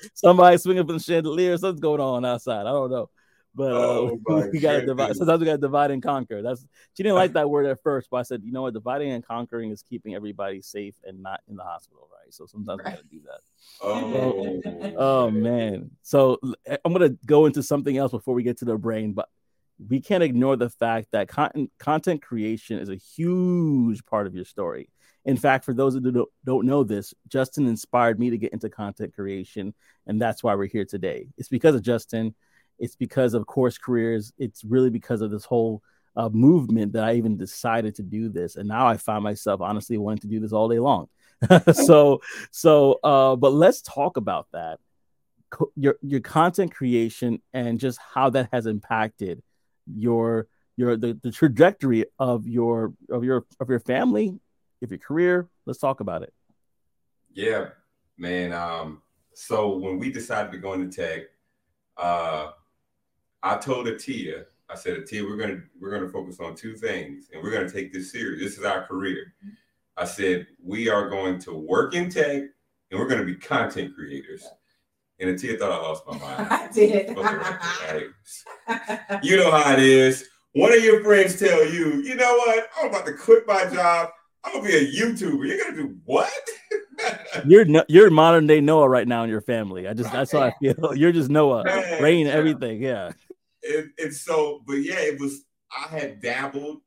[0.14, 2.62] Somebody swinging from the chandelier, something's going on outside.
[2.62, 3.08] I don't know.
[3.56, 4.20] But uh, oh,
[4.52, 5.16] we got to divide.
[5.16, 6.42] Sometimes we got to divide and conquer.
[6.42, 6.64] That's
[6.94, 9.26] she didn't like that word at first, but I said, you know what, dividing and
[9.26, 12.32] conquering is keeping everybody safe and not in the hospital, right?
[12.32, 12.86] So sometimes right.
[12.86, 14.92] we got to do that.
[14.94, 14.94] Oh.
[14.98, 15.90] oh man.
[16.02, 16.38] So
[16.84, 19.28] I'm gonna go into something else before we get to the brain, but
[19.88, 24.44] we can't ignore the fact that content content creation is a huge part of your
[24.44, 24.90] story.
[25.24, 29.12] In fact, for those who don't know this, Juston inspired me to get into content
[29.14, 29.74] creation,
[30.06, 31.26] and that's why we're here today.
[31.36, 32.34] It's because of Juston
[32.78, 34.32] it's because of course careers.
[34.38, 35.82] It's really because of this whole
[36.16, 38.56] uh, movement that I even decided to do this.
[38.56, 41.08] And now I find myself honestly wanting to do this all day long.
[41.72, 44.78] so, so, uh, but let's talk about that.
[45.50, 49.42] Co- your your content creation and just how that has impacted
[49.86, 54.38] your your the, the trajectory of your of your of your family,
[54.82, 55.48] of your career.
[55.66, 56.32] Let's talk about it.
[57.32, 57.68] Yeah,
[58.18, 58.52] man.
[58.52, 59.02] Um,
[59.34, 61.24] so when we decided to go into tech,
[61.96, 62.52] uh,
[63.42, 67.42] I told Atiya, I said, Atiya, we're gonna we're gonna focus on two things, and
[67.42, 68.42] we're gonna take this serious.
[68.42, 69.34] This is our career.
[69.96, 72.42] I said we are going to work in tech,
[72.90, 74.46] and we're gonna be content creators.
[75.18, 76.48] And Atiya thought I lost my mind.
[76.50, 77.08] I did.
[79.22, 80.28] you know how it is.
[80.52, 82.68] One of your friends tell you, you know what?
[82.78, 84.10] I'm about to quit my job.
[84.44, 85.46] I'm gonna be a YouTuber.
[85.46, 86.30] You're gonna do what?
[87.46, 89.88] you're no, you're modern day Noah right now in your family.
[89.88, 90.92] I just that's how I feel.
[90.94, 92.32] You're just Noah, Man, rain, yeah.
[92.32, 92.82] everything.
[92.82, 93.12] Yeah.
[93.66, 95.44] It, it's so, but yeah, it was.
[95.70, 96.80] I had dabbled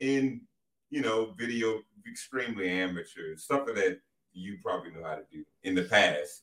[0.00, 0.42] in,
[0.90, 4.00] you know, video extremely amateur stuff that
[4.32, 6.42] you probably know how to do in the past.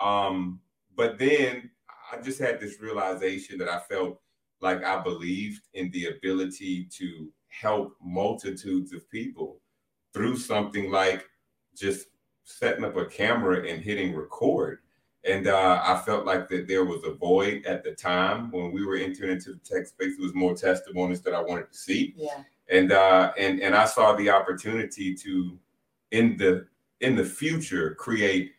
[0.00, 0.60] Um,
[0.96, 1.70] but then
[2.12, 4.20] I just had this realization that I felt
[4.60, 9.60] like I believed in the ability to help multitudes of people
[10.14, 11.26] through something like
[11.76, 12.06] just
[12.44, 14.78] setting up a camera and hitting record.
[15.24, 18.84] And uh, I felt like that there was a void at the time when we
[18.84, 20.14] were entering into the tech space.
[20.18, 22.14] It was more testimonies that I wanted to see.
[22.16, 22.42] Yeah.
[22.68, 25.58] And uh, and and I saw the opportunity to
[26.10, 26.66] in the
[27.00, 28.52] in the future create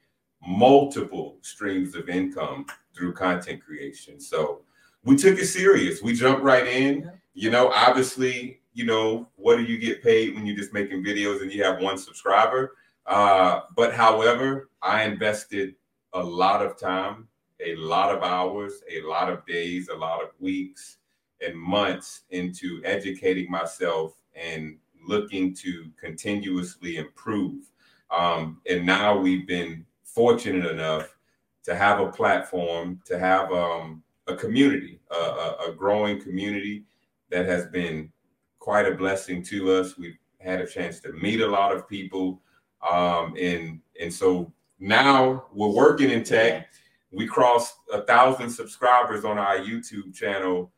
[0.45, 4.19] multiple streams of income through content creation.
[4.19, 4.62] So
[5.04, 6.02] we took it serious.
[6.02, 7.12] We jumped right in.
[7.34, 11.41] You know, obviously, you know, what do you get paid when you're just making videos
[11.41, 12.76] and you have one subscriber?
[13.06, 15.76] Uh, but however, I invested
[16.13, 17.28] a lot of time,
[17.65, 20.97] a lot of hours, a lot of days, a lot of weeks
[21.45, 27.71] and months into educating myself and looking to continuously improve.
[28.12, 31.15] Um, and now we've been fortunate enough
[31.63, 36.84] to have a platform, to have um, a community, a, a, a, growing community
[37.30, 38.12] that has been
[38.60, 39.97] quite a blessing to us.
[39.97, 42.41] We've had a chance to meet a lot of people.
[42.89, 46.68] Um, and, and so now we're working in tech.
[47.12, 50.72] We crossed a thousand subscribers on our YouTube channel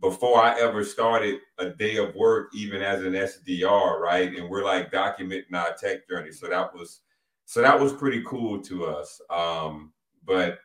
[0.00, 4.34] before I ever started a day of work, even as an SDR, right?
[4.36, 6.32] And we're like documenting our tech journey.
[6.32, 7.00] So that was
[7.44, 9.20] so that was pretty cool to us.
[9.28, 9.92] Um,
[10.24, 10.58] but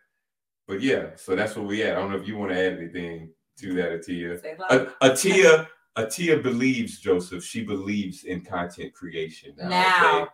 [0.68, 1.98] but yeah, so that's where we at.
[1.98, 4.96] I don't know if you want to add anything to that, Atiya.
[5.02, 7.44] Atiya, Atiya believes Joseph.
[7.44, 9.54] She believes in content creation.
[9.58, 10.32] Now, now okay?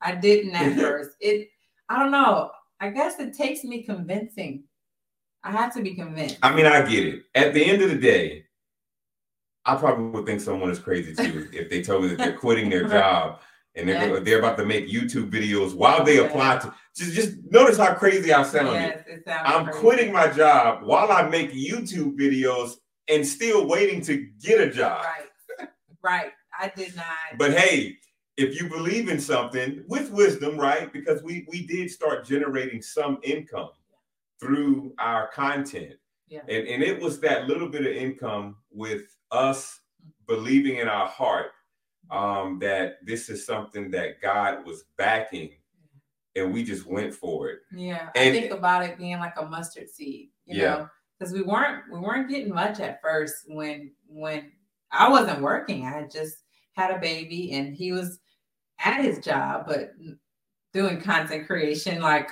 [0.00, 1.10] I didn't at first.
[1.20, 1.48] It
[1.88, 2.50] I don't know.
[2.80, 4.64] I guess it takes me convincing.
[5.42, 6.38] I have to be convinced.
[6.42, 7.22] I mean, I get it.
[7.34, 8.44] At the end of the day,
[9.66, 12.68] I probably would think someone is crazy too if they told me that they're quitting
[12.68, 13.40] their job
[13.74, 17.76] and they're they're about to make YouTube videos while they apply to just just notice
[17.76, 18.72] how crazy I sound.
[18.72, 19.80] Yes, it I'm crazy.
[19.80, 22.74] quitting my job while I make YouTube videos
[23.08, 25.04] and still waiting to get a job.
[25.58, 25.68] Right.
[26.02, 26.32] right.
[26.58, 27.06] I did not.
[27.36, 27.96] But hey,
[28.36, 30.92] if you believe in something with wisdom, right?
[30.92, 33.70] Because we we did start generating some income
[34.40, 35.94] through our content.
[36.28, 36.40] Yeah.
[36.48, 39.80] And, and it was that little bit of income with us
[40.26, 41.52] believing in our heart
[42.10, 45.50] um, that this is something that God was backing,
[46.36, 47.60] and we just went for it.
[47.74, 50.30] Yeah, and, I think about it being like a mustard seed.
[50.44, 50.68] You yeah.
[50.70, 54.52] know, because we weren't we weren't getting much at first when when
[54.90, 55.86] I wasn't working.
[55.86, 56.38] I had just
[56.74, 58.20] had a baby, and he was
[58.78, 59.92] at his job, but
[60.72, 62.30] doing content creation like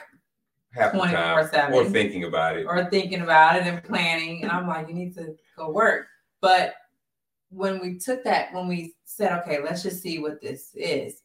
[0.74, 4.88] 24 7 or thinking about it or thinking about it and planning and i'm like
[4.88, 6.06] you need to go work
[6.40, 6.74] but
[7.52, 11.22] when we took that, when we said, okay, let's just see what this is,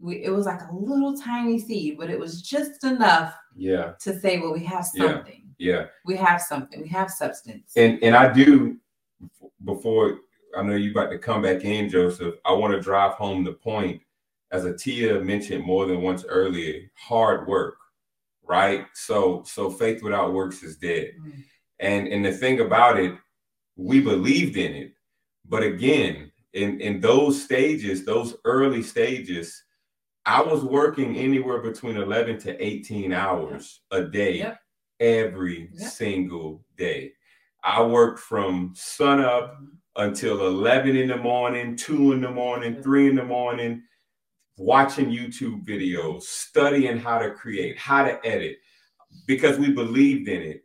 [0.00, 3.92] we, it was like a little tiny seed, but it was just enough yeah.
[4.00, 5.44] to say, well, we have something.
[5.58, 5.72] Yeah.
[5.72, 5.86] yeah.
[6.04, 6.82] We have something.
[6.82, 7.72] We have substance.
[7.76, 8.76] And and I do
[9.64, 10.18] before
[10.56, 13.52] I know you about to come back in, Joseph, I want to drive home the
[13.52, 14.00] point,
[14.50, 17.76] as Atiya mentioned more than once earlier, hard work,
[18.42, 18.86] right?
[18.94, 21.12] So so faith without works is dead.
[21.20, 21.44] Mm.
[21.80, 23.14] And and the thing about it,
[23.76, 24.92] we believed in it
[25.48, 29.62] but again, in, in those stages, those early stages,
[30.26, 34.58] I was working anywhere between 11 to 18 hours a day yep.
[35.00, 35.90] every yep.
[35.90, 37.12] single day.
[37.64, 39.66] I worked from sun up mm-hmm.
[39.96, 43.82] until 11 in the morning, 2 in the morning, 3 in the morning,
[44.58, 48.58] watching YouTube videos, studying how to create, how to edit,
[49.26, 50.62] because we believed in it.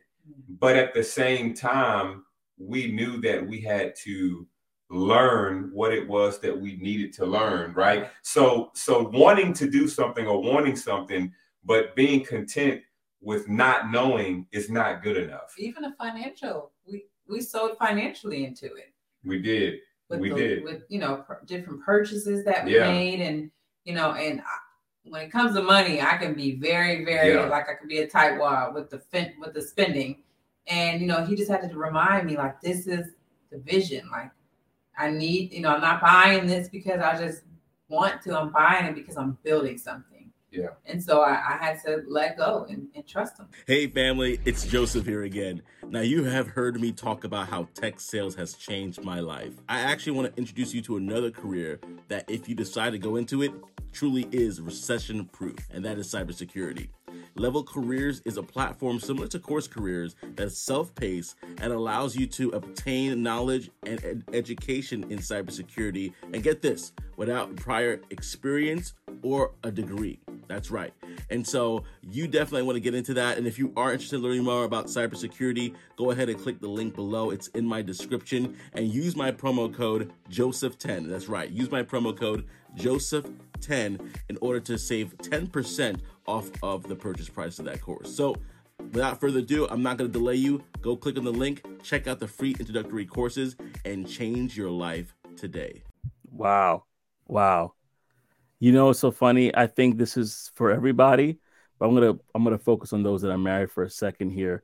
[0.58, 2.24] But at the same time,
[2.58, 4.46] we knew that we had to
[4.90, 9.88] learn what it was that we needed to learn right so so wanting to do
[9.88, 11.32] something or wanting something
[11.64, 12.80] but being content
[13.22, 18.66] with not knowing is not good enough even a financial we we sold financially into
[18.66, 18.92] it
[19.24, 19.80] we did
[20.10, 20.64] with we the, did.
[20.64, 22.90] with you know pur- different purchases that we Yeah.
[22.90, 23.50] made, and
[23.84, 24.44] you know, and I,
[25.08, 27.46] when it comes to money, I can be very, very Yeah.
[27.46, 30.22] like I could be a tightwad with the fin- with the spending,
[30.66, 33.12] and you know, he just had to remind me like this is
[33.50, 34.08] the vision.
[34.10, 34.30] Like
[34.96, 37.42] I need, you know, I'm not buying this because I just
[37.88, 38.38] want to.
[38.38, 40.13] I'm buying it because I'm building something.
[40.54, 40.68] Yeah.
[40.86, 43.48] And so I, I had to let go and, and trust him.
[43.66, 45.62] Hey, family, it's Joseph here again.
[45.88, 49.52] Now, you have heard me talk about how tech sales has changed my life.
[49.68, 53.16] I actually want to introduce you to another career that, if you decide to go
[53.16, 53.52] into it,
[53.92, 56.88] truly is recession proof, and that is cybersecurity.
[57.36, 62.14] Level Careers is a platform similar to Course Careers that is self paced and allows
[62.14, 66.12] you to obtain knowledge and ed- education in cybersecurity.
[66.32, 70.20] And get this, without prior experience or a degree.
[70.48, 70.92] That's right.
[71.30, 73.38] And so you definitely want to get into that.
[73.38, 76.68] And if you are interested in learning more about cybersecurity, go ahead and click the
[76.68, 77.30] link below.
[77.30, 81.08] It's in my description and use my promo code Joseph10.
[81.08, 81.50] That's right.
[81.50, 87.58] Use my promo code Joseph10 in order to save 10% off of the purchase price
[87.58, 88.14] of that course.
[88.14, 88.36] So
[88.92, 90.62] without further ado, I'm not going to delay you.
[90.80, 95.14] Go click on the link, check out the free introductory courses, and change your life
[95.36, 95.82] today.
[96.30, 96.84] Wow.
[97.26, 97.74] Wow.
[98.60, 99.54] You know, it's so funny.
[99.54, 101.38] I think this is for everybody,
[101.78, 104.62] but I'm gonna I'm gonna focus on those that are married for a second here.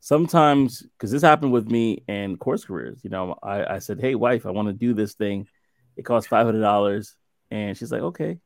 [0.00, 4.14] Sometimes, because this happened with me and course careers, you know, I, I said, Hey
[4.14, 5.48] wife, I want to do this thing.
[5.96, 7.16] It costs five hundred dollars.
[7.50, 8.38] And she's like, Okay.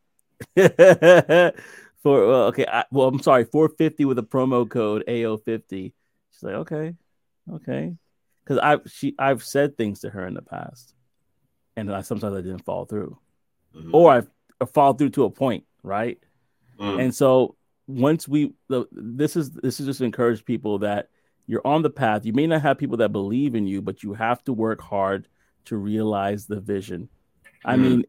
[0.57, 1.53] for
[2.27, 5.93] well, okay, I, well, I'm sorry, 450 with a promo code AO50.
[6.33, 6.95] She's like, Okay,
[7.53, 7.95] okay.
[8.45, 10.95] Because I've she I've said things to her in the past.
[11.77, 13.19] And I sometimes I didn't fall through.
[13.77, 13.91] Mhm.
[13.93, 14.23] Or I I
[14.67, 16.19] fall through to a point, right?
[16.79, 17.01] Mm.
[17.01, 17.57] And so
[17.87, 21.09] once we the, this is this is just to encourage people that
[21.47, 22.25] you're on the path.
[22.25, 25.27] You may not have people that believe in you, but you have to work hard
[25.65, 27.09] to realize the vision.
[27.65, 27.81] I Mhm.
[27.81, 28.05] mean,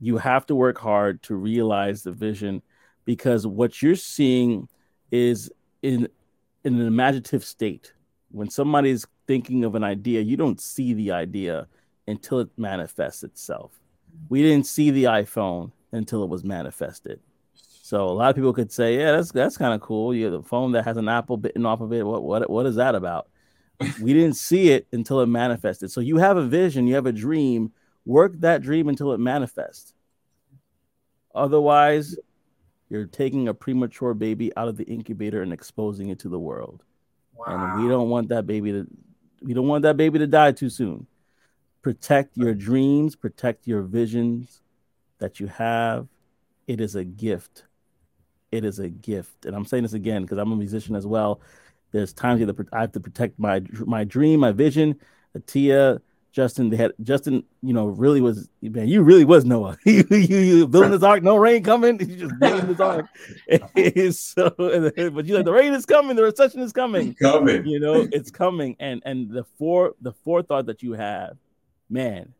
[0.00, 2.62] you have to work hard to realize the vision
[3.04, 4.68] because what you're seeing
[5.10, 5.52] is
[5.82, 6.08] in
[6.64, 7.92] in an imaginative state.
[8.30, 11.66] When somebody's thinking of an idea, you don't see the idea
[12.08, 13.78] until it manifests itself.
[14.28, 17.20] We didn't see the iPhone until it was manifested.
[17.54, 20.14] So a lot of people could say, "Yeah, that's that's kind of cool.
[20.14, 22.06] You have the phone that has an apple bitten off of it.
[22.06, 23.28] What what what is that about?"
[24.00, 25.90] we didn't see it until it manifested.
[25.90, 27.72] So you have a vision, you have a dream.
[28.04, 29.94] Work that dream until it manifests.
[31.34, 32.16] Otherwise,
[32.88, 36.82] you're taking a premature baby out of the incubator and exposing it to the world.
[37.46, 38.86] And we don't want that baby to
[39.40, 41.06] we don't want that baby to die too soon.
[41.82, 44.62] Protect your dreams, protect your visions
[45.18, 46.06] that you have.
[46.66, 47.64] It is a gift.
[48.52, 49.46] It is a gift.
[49.46, 51.40] And I'm saying this again because I'm a musician as well.
[51.90, 54.98] There's times you I have to protect my my dream, my vision.
[55.36, 56.00] Atiya,
[56.34, 59.76] Juston, they had Juston, you know, really was man, you really was Noah.
[59.84, 61.98] you, you, you building this ark, no rain coming.
[62.08, 63.06] You just building this ark.
[64.12, 67.66] so, but you like the rain is coming, the recession is coming coming.
[67.66, 71.36] you know it's coming and and the four the forethought that you have
[71.92, 72.32] man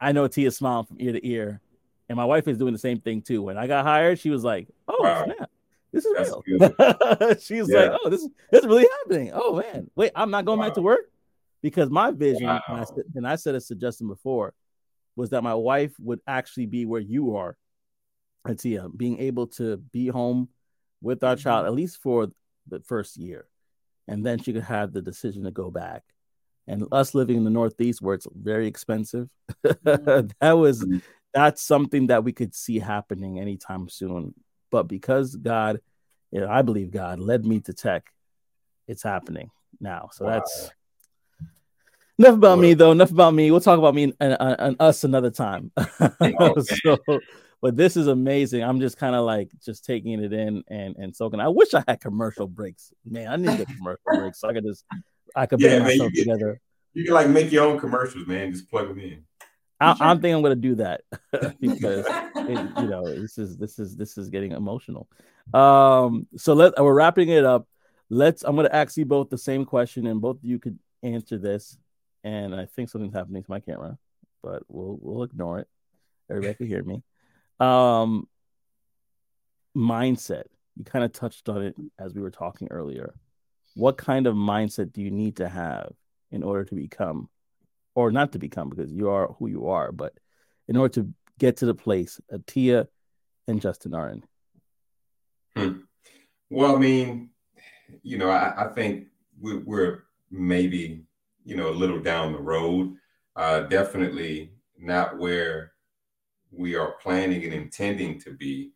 [0.00, 1.60] i know tia smiling from ear to ear
[2.08, 3.42] and my wife is doing the same thing too.
[3.42, 5.24] When i got hired she was like oh Wow.
[5.24, 5.50] snap
[5.92, 7.34] this is That's real.
[7.40, 7.90] she's Yeah.
[7.90, 9.30] like oh this, this is really happening.
[9.34, 9.90] Oh man.
[9.94, 11.00] Wait i'm not going back to work?
[11.60, 14.54] Because my vision and, I said, and i said this to Juston before
[15.16, 17.56] was that my wife would actually be where you are
[18.56, 20.48] Tia, being able to be home
[21.02, 21.68] with our child mm-hmm.
[21.68, 22.28] at least for
[22.66, 23.46] the first year
[24.06, 26.02] and then she could have the decision to go back.
[26.68, 29.28] And us living in the Northeast where it's very expensive,
[29.62, 31.02] that was Mhm.
[31.34, 34.34] that's something that we could see happening anytime soon.
[34.70, 35.80] But because God,
[36.30, 38.06] you know, I believe God led me to tech,
[38.86, 39.50] it's happening
[39.80, 40.10] now.
[40.12, 40.32] So Wow.
[40.32, 40.70] that's
[42.18, 42.92] enough about What me, though.
[42.92, 43.50] Enough about me.
[43.50, 45.70] We'll talk about me and, and, and us another time.
[46.62, 47.22] So,
[47.60, 48.62] but this is amazing.
[48.62, 51.40] I'm just kind of like just taking it in and and soaking.
[51.40, 52.92] I wish I had commercial breaks.
[53.04, 54.84] Man, I need a commercial break so I could just
[55.38, 56.60] I could Yeah, bring man, you myself get- together.
[56.94, 58.50] You can like make your own commercials, man.
[58.52, 59.24] Just plug them in.
[59.80, 61.02] I, I'm thinking I'm gonna do that
[61.60, 62.04] because
[62.36, 65.08] it, you know this is this is this is getting emotional.
[65.54, 67.68] Um, so let we're wrapping it up.
[68.10, 68.42] Let's.
[68.42, 71.78] I'm gonna ask you both the same question, and both of you could answer this.
[72.24, 73.96] And I think something's happening to my camera,
[74.42, 75.68] but we'll we'll ignore it.
[76.28, 77.02] Everybody can hear me.
[77.60, 78.26] Um,
[79.76, 80.44] mindset.
[80.76, 83.14] You kind of touched on it as we were talking earlier.
[83.78, 85.92] What kind of mindset do you need to have
[86.32, 87.28] in order to become
[87.94, 90.14] or not to become because you are who you are, but
[90.66, 92.88] in order to get to the place Atiya
[93.46, 94.20] and Juston are
[95.54, 95.84] in.
[96.50, 97.30] Well, I mean,
[98.02, 99.06] you know, I, I think
[99.40, 101.04] we, we're maybe,
[101.44, 102.96] you know, a little down the road.
[103.36, 105.72] Uh, definitely not where
[106.50, 108.72] we are planning and intending to be.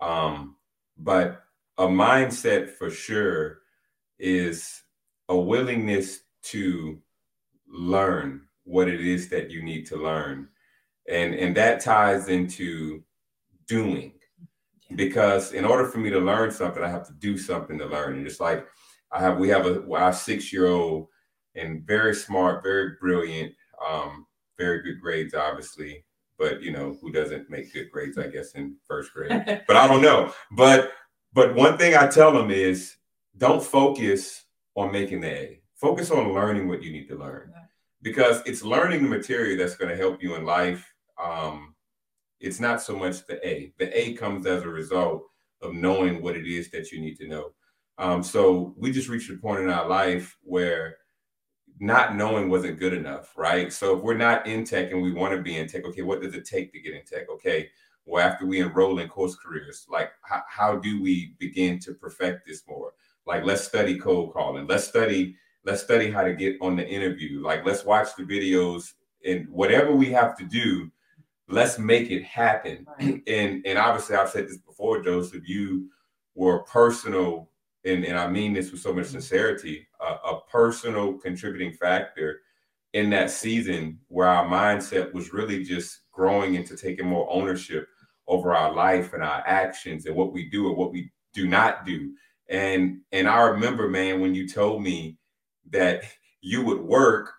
[0.00, 0.56] Um,
[0.96, 1.42] but
[1.76, 3.58] a mindset for sure
[4.18, 4.82] is
[5.28, 6.98] a willingness to
[7.68, 10.48] learn what it is that you need to learn.
[11.08, 13.02] And, and that ties into
[13.66, 14.12] doing.
[14.94, 18.18] Because in order for me to learn something, I have to do something to learn.
[18.18, 18.66] And it's like
[19.12, 21.08] I have we have a our six year old
[21.54, 23.52] and very smart, very brilliant,
[23.84, 24.26] um,
[24.58, 26.04] very good grades, obviously.
[26.38, 29.30] But you know, who doesn't make good grades, I guess, in first grade.
[29.66, 30.32] but I don't know.
[30.52, 30.92] But
[31.32, 32.96] but one thing I tell them is
[33.36, 35.60] don't focus on making the A.
[35.74, 37.52] Focus on learning what you need to learn.
[38.02, 40.92] Because it's learning the material that's going to help you in life.
[41.22, 41.74] Um,
[42.40, 43.72] it's not so much the A.
[43.78, 45.24] The A comes as a result
[45.62, 47.52] of knowing what it is that you need to know.
[47.98, 50.98] Um, so we just reached a point in our life where
[51.78, 53.72] not knowing wasn't good enough, right?
[53.72, 56.22] So if we're not in tech and we want to be in tech, okay, what
[56.22, 57.28] does it take to get in tech?
[57.30, 57.68] Okay,
[58.04, 62.46] well, after we enroll in course careers, like how, how do we begin to perfect
[62.46, 62.92] this more?
[63.26, 67.42] Like let's study cold calling, let's study, let's study how to get on the interview.
[67.42, 68.92] Like let's watch the videos
[69.24, 70.90] and whatever we have to do,
[71.48, 72.86] let's make it happen.
[72.98, 73.22] Right.
[73.26, 75.90] And and obviously I've said this before, Joseph, you
[76.34, 77.50] were personal
[77.84, 79.12] and, and I mean this with so much mm-hmm.
[79.12, 82.40] sincerity, uh, a personal contributing factor
[82.92, 87.88] in that season where our mindset was really just growing into taking more ownership
[88.26, 91.84] over our life and our actions and what we do and what we do not
[91.84, 92.12] do.
[92.48, 95.18] And and I remember, man, when you told me
[95.70, 96.02] that
[96.40, 97.32] you would work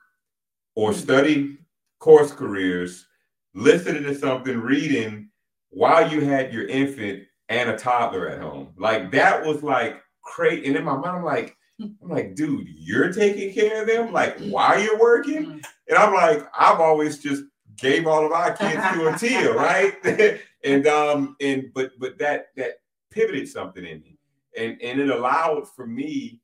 [0.76, 0.99] or mm-hmm.
[0.99, 1.58] study
[1.99, 3.08] course careers,
[3.53, 5.30] listening to something, reading
[5.70, 8.74] while you had your infant and a toddler at home.
[8.78, 10.68] Like that was like crazy.
[10.68, 14.39] And in my mind, I'm like, I'm like, dude, you're taking care of them, like
[14.39, 15.45] while you're working.
[15.45, 15.66] Mm.
[15.89, 17.43] And I'm like, I've always just
[17.78, 20.41] gave all of our kids to Atiya, right?
[20.64, 22.80] and um, and but but that that
[23.12, 24.16] pivoted something in me,
[24.58, 26.41] and and it allowed for me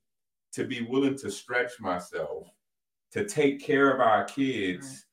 [0.53, 2.47] to be willing to stretch myself
[3.11, 5.05] to take care of our kids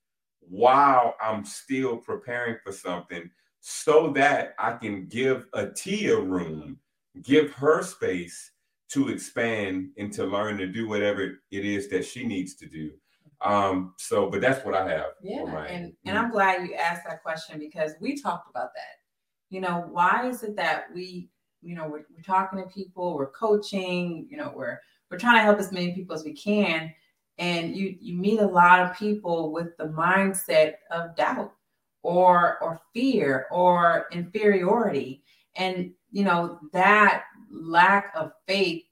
[0.43, 0.51] right.
[0.51, 3.31] while I'm still preparing for something,
[3.61, 6.79] so that I can give Atiya room,
[7.23, 8.53] give her space
[8.91, 12.91] to expand and to learn to do whatever it is that she needs to do.
[13.43, 15.13] Um, so, but that's what I have.
[15.23, 18.97] Yeah, my, and and I'm glad you asked that question because we talked about that.
[19.49, 21.29] You know, why is it that we,
[21.63, 24.79] you know, we're, we're talking to people, we're coaching, you know, we're
[25.11, 26.93] we're trying to help as many people as we can,
[27.39, 31.53] and you you meet a lot of people with the mindset of doubt
[32.03, 35.23] or or fear or inferiority,
[35.57, 38.85] and you know that lack of faith,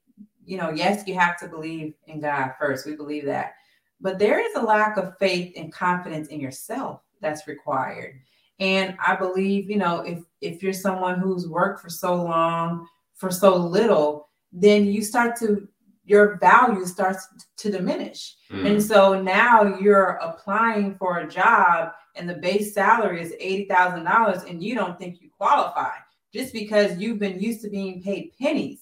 [0.45, 2.87] you know, yes, you have to believe in God first.
[2.87, 3.55] We believe that.
[4.01, 8.21] But there is a lack of faith and confidence in yourself that's required.
[8.61, 13.31] And I believe, you know, if if you're someone who's worked for so long, for
[13.31, 15.69] so little, then you start to
[16.05, 17.29] your value starts
[17.59, 18.35] to diminish.
[18.51, 18.67] Mm.
[18.67, 24.65] And so now you're applying for a job and the base salary is $80,000 and
[24.65, 25.91] you don't think you qualify
[26.33, 28.81] just because you've been used to being paid pennies.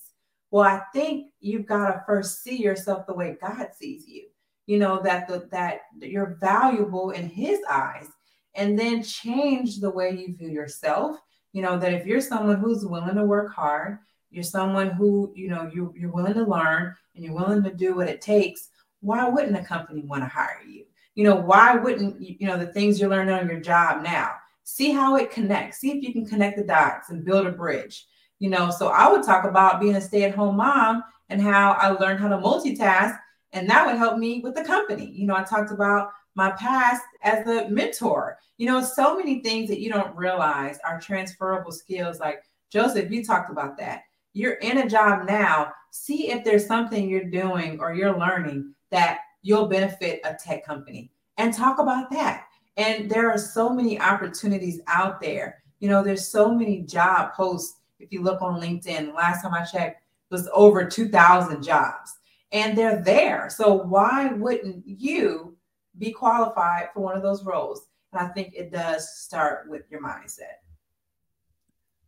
[0.53, 4.29] Well, I think you've got to first see yourself the way God sees you.
[4.67, 8.09] You know that the, that you're valuable in His eyes,
[8.57, 11.17] and then change the way you view yourself.
[11.53, 13.99] You know that if you're someone who's willing to work hard,
[14.31, 17.95] you're someone who you know you, you're willing to learn and you're willing to do
[17.95, 18.69] what it takes.
[19.01, 20.85] Why wouldn't a company want to hire you?
[21.15, 24.33] You know why wouldn't you know the things you're learning on your job now?
[24.69, 28.05] see how it connects see if you can connect the dots and build a bridge
[28.41, 32.19] you know so i would talk about being a stay-at-home mom and how i learned
[32.19, 33.17] how to multitask
[33.53, 37.03] and that would help me with the company you know i talked about my past
[37.23, 38.39] as a mentor.
[38.59, 42.21] You know so many things that you don't realize are transferable skills.
[42.21, 44.03] Like joseph you talked about that.
[44.33, 45.73] You're in a job now.
[45.91, 51.11] See if there's something you're doing or you're learning that you'll benefit a tech company.
[51.39, 52.45] And talk about that.
[52.77, 55.63] And there are so many opportunities out there.
[55.81, 57.81] You know, there's so many job posts.
[57.99, 62.19] If you look on LinkedIn, last time I checked, was over 2,000 jobs,
[62.53, 63.49] and they're there.
[63.49, 65.56] So why wouldn't you
[65.99, 67.87] be qualified for one of those roles?
[68.13, 70.61] And I think it does start with your mindset.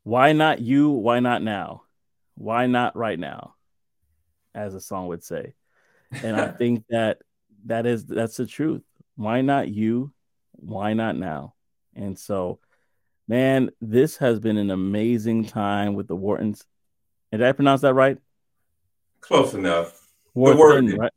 [0.05, 0.91] Why not you?
[0.91, 1.83] Why not now?
[2.35, 3.55] Why not right now?
[4.55, 5.55] As a song would say.
[6.23, 7.19] And I think that
[7.67, 8.83] that is that's the truth.
[9.17, 10.13] Why not you?
[10.61, 11.55] why not now?
[11.95, 12.59] And so,
[13.27, 16.65] man, this has been an amazing time with the Whartons.
[17.33, 18.19] Did I pronounce that right?
[19.21, 20.07] Close enough.
[20.37, 21.13] Warthen, right?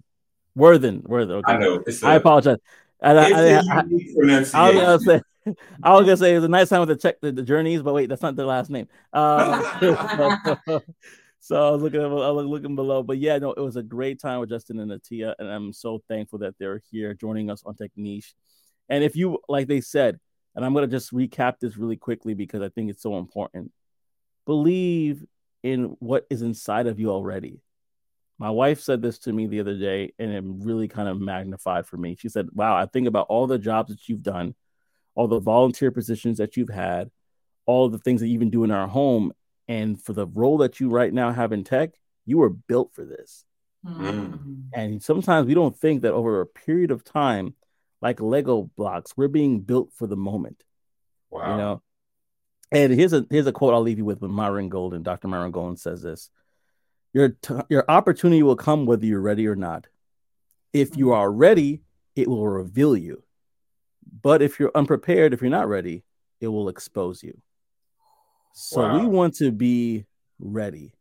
[0.58, 1.32] Warthen, Warthen.
[1.32, 1.54] Okay.
[1.54, 1.84] I know.
[1.88, 2.08] A...
[2.08, 2.58] I apologize.
[3.02, 5.22] I, I, I, was gonna say,
[5.84, 7.82] I was gonna say it was a nice time with the check the, the journeys,
[7.82, 8.88] but wait, that's not their last name.
[9.12, 9.80] Uh,
[11.40, 14.22] so I was looking, I was looking below, but yeah, no, it was a great
[14.22, 17.76] time with Juston and Atiya, and I'm so thankful that they're here joining us on
[17.76, 18.34] Techniche.
[18.88, 20.20] And if you, like they said,
[20.56, 23.72] and I'm gonna just recap this really quickly because I think it's so important.
[24.46, 25.26] Believe
[25.64, 27.62] in what is inside of you already.
[28.42, 31.86] My wife said this to me the other day, and it really kind of magnified
[31.86, 32.16] for me.
[32.20, 34.56] She said, Wow, I think about all the jobs that you've done,
[35.14, 37.12] all the volunteer positions that you've had,
[37.68, 39.32] all the things that you even do in our home.
[39.68, 41.92] And for the role that you right now have in tech,
[42.26, 43.46] you were built for this.
[43.86, 44.64] Mm.
[44.74, 47.54] And sometimes we don't think that over a period of time,
[48.02, 50.64] like Lego blocks, we're being built for the moment.
[51.30, 51.52] Wow.
[51.52, 51.82] You know,
[52.72, 55.28] and here's a here's a quote I'll leave you with when Myron Golden, Dr.
[55.28, 56.32] Myron Golden says this.
[57.14, 59.88] Your t- your opportunity will come whether you're ready or not.
[60.74, 61.16] If you mm-hmm.
[61.16, 61.82] are ready,
[62.16, 63.24] it will reveal you.
[64.22, 66.04] But if you're unprepared, if you're not ready,
[66.40, 67.40] it will expose you.
[68.54, 69.00] So wow.
[69.00, 70.06] we want to be
[70.40, 70.94] ready.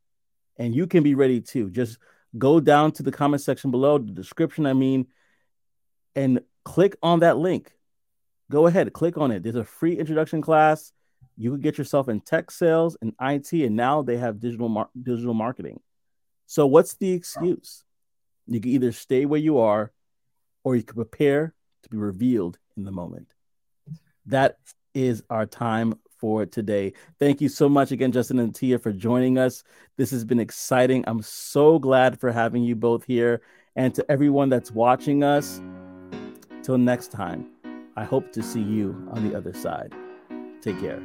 [0.58, 1.70] And you can be ready too.
[1.70, 1.98] Just
[2.38, 5.06] go down to the comment section below, the description, I mean,
[6.14, 7.72] and click on that link.
[8.50, 9.42] Go ahead, click on it.
[9.42, 10.92] There's a free introduction class.
[11.36, 14.90] You can get yourself in tech sales and IT, and now they have digital mar-
[15.00, 15.80] digital marketing.
[16.50, 17.84] So what's the excuse?
[18.48, 19.92] You can either stay where you are
[20.64, 23.32] or you can prepare to be revealed in the moment.
[24.26, 24.58] That
[24.92, 26.94] is our time for today.
[27.20, 29.62] Thank you so much again, Juston and Tia, for joining us.
[29.96, 31.04] This has been exciting.
[31.06, 33.42] I'm so glad for having you both here.
[33.76, 35.62] And to everyone that's watching us,
[36.64, 37.46] till next time,
[37.94, 39.94] I hope to see you on the other side.
[40.60, 41.00] Take care.